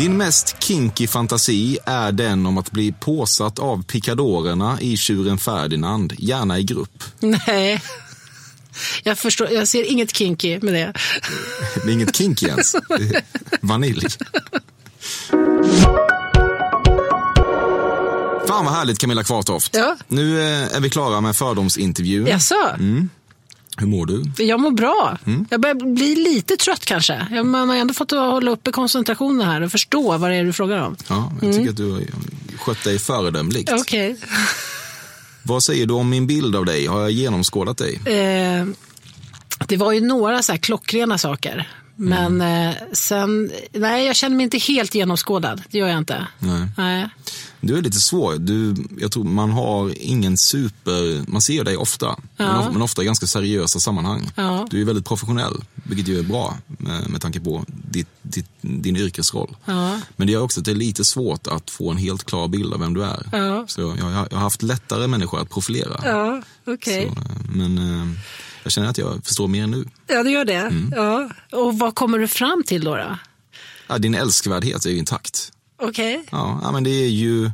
Din 0.00 0.16
mest 0.16 0.56
kinky 0.58 1.06
fantasi 1.06 1.78
är 1.84 2.12
den 2.12 2.46
om 2.46 2.58
att 2.58 2.70
bli 2.70 2.92
påsatt 2.92 3.58
av 3.58 3.82
pikadorerna 3.84 4.78
i 4.80 4.96
Tjuren 4.96 5.38
Ferdinand, 5.38 6.12
gärna 6.18 6.58
i 6.58 6.62
grupp. 6.62 7.04
Nej. 7.20 7.82
Jag, 9.02 9.18
förstår, 9.18 9.50
jag 9.50 9.68
ser 9.68 9.84
inget 9.84 10.16
kinky 10.16 10.58
med 10.62 10.74
det. 10.74 10.92
Det 11.74 11.90
är 11.90 11.92
inget 11.92 12.16
kinky 12.16 12.46
ens. 12.46 12.74
Vanilj. 13.60 14.06
Fan 18.48 18.64
vad 18.64 18.74
härligt 18.74 18.98
Camilla 18.98 19.24
Kvartoft. 19.24 19.76
Ja. 19.76 19.96
Nu 20.08 20.40
eh, 20.40 20.76
är 20.76 20.80
vi 20.80 20.90
klara 20.90 21.20
med 21.20 21.36
fördomsintervjun. 21.36 22.26
Jaså? 22.26 22.54
Hur 23.80 23.86
mår 23.86 24.06
du? 24.06 24.44
Jag 24.44 24.60
mår 24.60 24.70
bra. 24.70 25.18
Jag 25.50 25.60
börjar 25.60 25.94
bli 25.94 26.14
lite 26.16 26.56
trött 26.56 26.84
kanske. 26.84 27.26
Jag- 27.30 27.46
Man 27.46 27.68
har 27.68 27.76
ändå 27.76 27.94
fått 27.94 28.12
att 28.12 28.18
hålla 28.18 28.50
uppe 28.50 28.72
koncentrationen 28.72 29.46
här 29.46 29.60
och 29.60 29.72
förstå 29.72 30.18
vad 30.18 30.30
det 30.30 30.36
är 30.36 30.44
du 30.44 30.52
frågar 30.52 30.78
om. 30.82 30.96
Ja, 31.08 31.32
jag 31.42 31.54
tycker 31.54 31.70
att 31.70 31.76
du 31.76 31.92
har 31.92 32.02
skött 32.58 32.84
dig 32.84 32.98
föredömligt. 32.98 33.72
Okej. 33.72 34.16
Vad 35.42 35.62
säger 35.62 35.86
du 35.86 35.94
om 35.94 36.08
min 36.10 36.26
bild 36.26 36.56
av 36.56 36.64
dig? 36.64 36.86
Har 36.86 37.00
jag 37.00 37.10
genomskådat 37.10 37.78
dig? 37.78 37.94
Eh, 37.94 38.66
det 39.66 39.76
var 39.76 39.92
ju 39.92 40.00
några 40.00 40.42
så 40.42 40.52
här 40.52 40.58
klockrena 40.58 41.18
saker. 41.18 41.68
Men 42.00 42.40
eh, 42.40 42.74
sen, 42.92 43.52
nej 43.72 44.06
jag 44.06 44.16
känner 44.16 44.36
mig 44.36 44.44
inte 44.44 44.58
helt 44.58 44.94
genomskådad. 44.94 45.62
Det 45.70 45.78
gör 45.78 45.88
jag 45.88 45.98
inte. 45.98 46.26
Nej. 46.38 46.68
Nej. 46.76 47.08
Du 47.60 47.78
är 47.78 47.82
lite 47.82 48.00
svår. 48.00 48.36
Du, 48.38 48.74
jag 48.98 49.12
tror 49.12 49.24
man 49.24 49.50
har 49.50 49.92
ingen 49.96 50.36
super... 50.36 51.30
Man 51.30 51.42
ser 51.42 51.64
dig 51.64 51.76
ofta, 51.76 52.16
men, 52.36 52.56
of, 52.56 52.72
men 52.72 52.82
ofta 52.82 53.02
i 53.02 53.04
ganska 53.04 53.26
seriösa 53.26 53.80
sammanhang. 53.80 54.30
Ja. 54.34 54.66
Du 54.70 54.80
är 54.80 54.84
väldigt 54.84 55.04
professionell, 55.04 55.64
vilket 55.74 56.08
ju 56.08 56.18
är 56.18 56.22
bra 56.22 56.58
med, 56.66 57.10
med 57.10 57.20
tanke 57.20 57.40
på 57.40 57.64
ditt, 57.66 58.08
ditt, 58.22 58.48
din 58.60 58.96
yrkesroll. 58.96 59.56
Ja. 59.64 60.00
Men 60.16 60.26
det 60.26 60.32
gör 60.32 60.42
också 60.42 60.60
att 60.60 60.64
det 60.64 60.70
är 60.70 60.74
lite 60.74 61.04
svårt 61.04 61.46
att 61.46 61.70
få 61.70 61.90
en 61.90 61.96
helt 61.96 62.24
klar 62.24 62.48
bild 62.48 62.74
av 62.74 62.80
vem 62.80 62.94
du 62.94 63.04
är. 63.04 63.28
Ja. 63.32 63.64
Så 63.68 63.80
jag, 63.80 63.98
jag, 63.98 64.12
jag 64.30 64.36
har 64.36 64.42
haft 64.42 64.62
lättare 64.62 65.06
människor 65.06 65.40
att 65.40 65.50
profilera. 65.50 66.00
Ja, 66.04 66.42
okej. 66.66 67.12
Så, 67.14 67.20
eh, 67.20 67.36
men 67.54 67.78
eh, 67.78 68.06
jag 68.62 68.72
känner 68.72 68.88
att 68.88 68.98
jag 68.98 69.24
förstår 69.24 69.48
mer 69.48 69.66
nu. 69.66 69.84
Ja, 70.06 70.22
det 70.22 70.30
gör 70.30 70.44
det. 70.44 70.54
Mm. 70.54 70.92
Ja. 70.96 71.30
Och 71.52 71.78
vad 71.78 71.94
kommer 71.94 72.18
du 72.18 72.28
fram 72.28 72.62
till 72.66 72.84
då? 72.84 72.96
då? 72.96 73.18
Ja, 73.86 73.98
din 73.98 74.14
älskvärdhet 74.14 74.84
är 74.86 74.90
ju 74.90 74.98
intakt. 74.98 75.52
Okej. 75.82 76.24
Ja, 76.30 76.60
ja, 76.62 76.72
men 76.72 76.84
det 76.84 76.90
är 76.90 77.08
ju... 77.08 77.50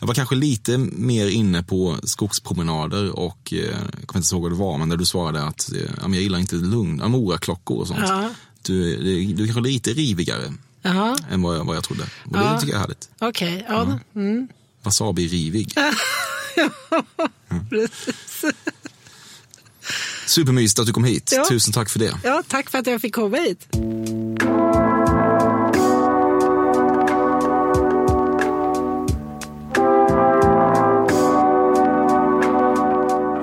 Jag 0.00 0.06
var 0.06 0.14
kanske 0.14 0.34
lite 0.34 0.78
mer 0.78 1.26
inne 1.26 1.62
på 1.62 1.96
skogspromenader 2.04 3.10
och 3.18 3.52
eh, 3.52 3.58
jag 3.98 4.06
kommer 4.06 4.24
inte 4.24 4.34
ihåg 4.34 4.42
vad 4.42 4.50
det 4.52 4.56
var, 4.56 4.78
men 4.78 4.88
där 4.88 4.96
du 4.96 5.04
svarade 5.06 5.42
att 5.42 5.72
eh, 5.72 5.78
ja, 5.80 6.02
jag 6.02 6.14
gillar 6.14 6.38
inte 6.38 6.54
lugn, 6.56 6.98
ja, 7.02 7.08
moraklockor 7.08 7.80
och 7.80 7.86
sånt. 7.88 8.00
Ja. 8.08 8.30
Du, 8.62 8.96
du, 8.96 9.24
du 9.32 9.42
är 9.42 9.46
kanske 9.46 9.60
lite 9.70 9.90
rivigare 9.90 10.52
Jaha, 10.82 11.16
än 11.30 11.42
vad 11.42 11.56
jag, 11.56 11.64
vad 11.64 11.76
jag 11.76 11.84
trodde. 11.84 12.02
Och 12.02 12.36
Ja. 12.36 12.52
det 12.52 12.60
tycker 12.60 12.72
jag 12.72 12.76
är 12.78 12.80
härligt. 12.80 13.10
okej. 13.18 13.66
Ja. 13.68 13.98
Mm. 14.14 14.48
Wasabi-rivig. 14.82 15.74
precis. 17.70 18.44
Supermysigt 20.28 20.78
att 20.78 20.86
du 20.86 20.92
kom 20.92 21.04
hit. 21.04 21.32
Ja. 21.36 21.44
Tusen 21.48 21.72
tack 21.72 21.90
för 21.90 21.98
det. 21.98 22.12
ja, 22.24 22.42
tack 22.48 22.70
för 22.70 22.78
att 22.78 22.86
jag 22.86 23.00
fick 23.00 23.14
komma 23.14 23.36
hit. 23.36 23.68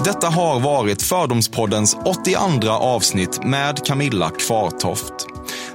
Detta 0.05 0.27
har 0.27 0.59
varit 0.59 1.01
Fördomspoddens 1.01 1.97
82 2.05 2.69
avsnitt 2.69 3.43
med 3.43 3.85
Camilla 3.85 4.29
Kvartoft. 4.29 5.24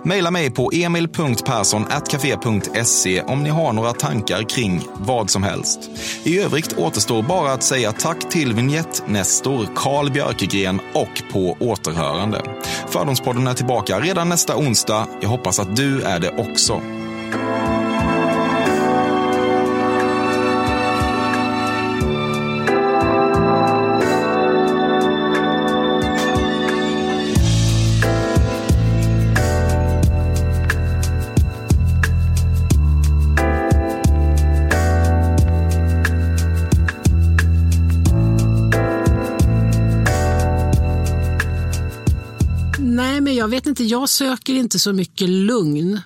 Maila 0.04 0.30
mig 0.30 0.50
på 0.50 0.70
emil.perssonatcafe.se 0.72 3.22
om 3.22 3.42
ni 3.42 3.50
har 3.50 3.72
några 3.72 3.92
tankar 3.92 4.42
kring 4.42 4.82
vad 4.94 5.30
som 5.30 5.42
helst. 5.42 5.90
I 6.24 6.40
övrigt 6.40 6.78
återstår 6.78 7.22
bara 7.22 7.52
att 7.52 7.62
säga 7.62 7.92
tack 7.92 8.30
till 8.30 8.54
vignettnestor 8.54 9.68
Carl 9.76 10.10
Björkegren 10.10 10.80
och 10.94 11.22
på 11.32 11.56
återhörande. 11.60 12.42
Fördomspodden 12.88 13.46
är 13.46 13.54
tillbaka 13.54 14.00
redan 14.00 14.28
nästa 14.28 14.56
onsdag. 14.56 15.06
Jag 15.20 15.28
hoppas 15.28 15.58
att 15.58 15.76
du 15.76 16.02
är 16.02 16.20
det 16.20 16.30
också. 16.38 16.80
Jag 43.90 44.08
söker 44.08 44.54
inte 44.54 44.78
så 44.78 44.92
mycket 44.92 45.28
lugn. 45.28 46.00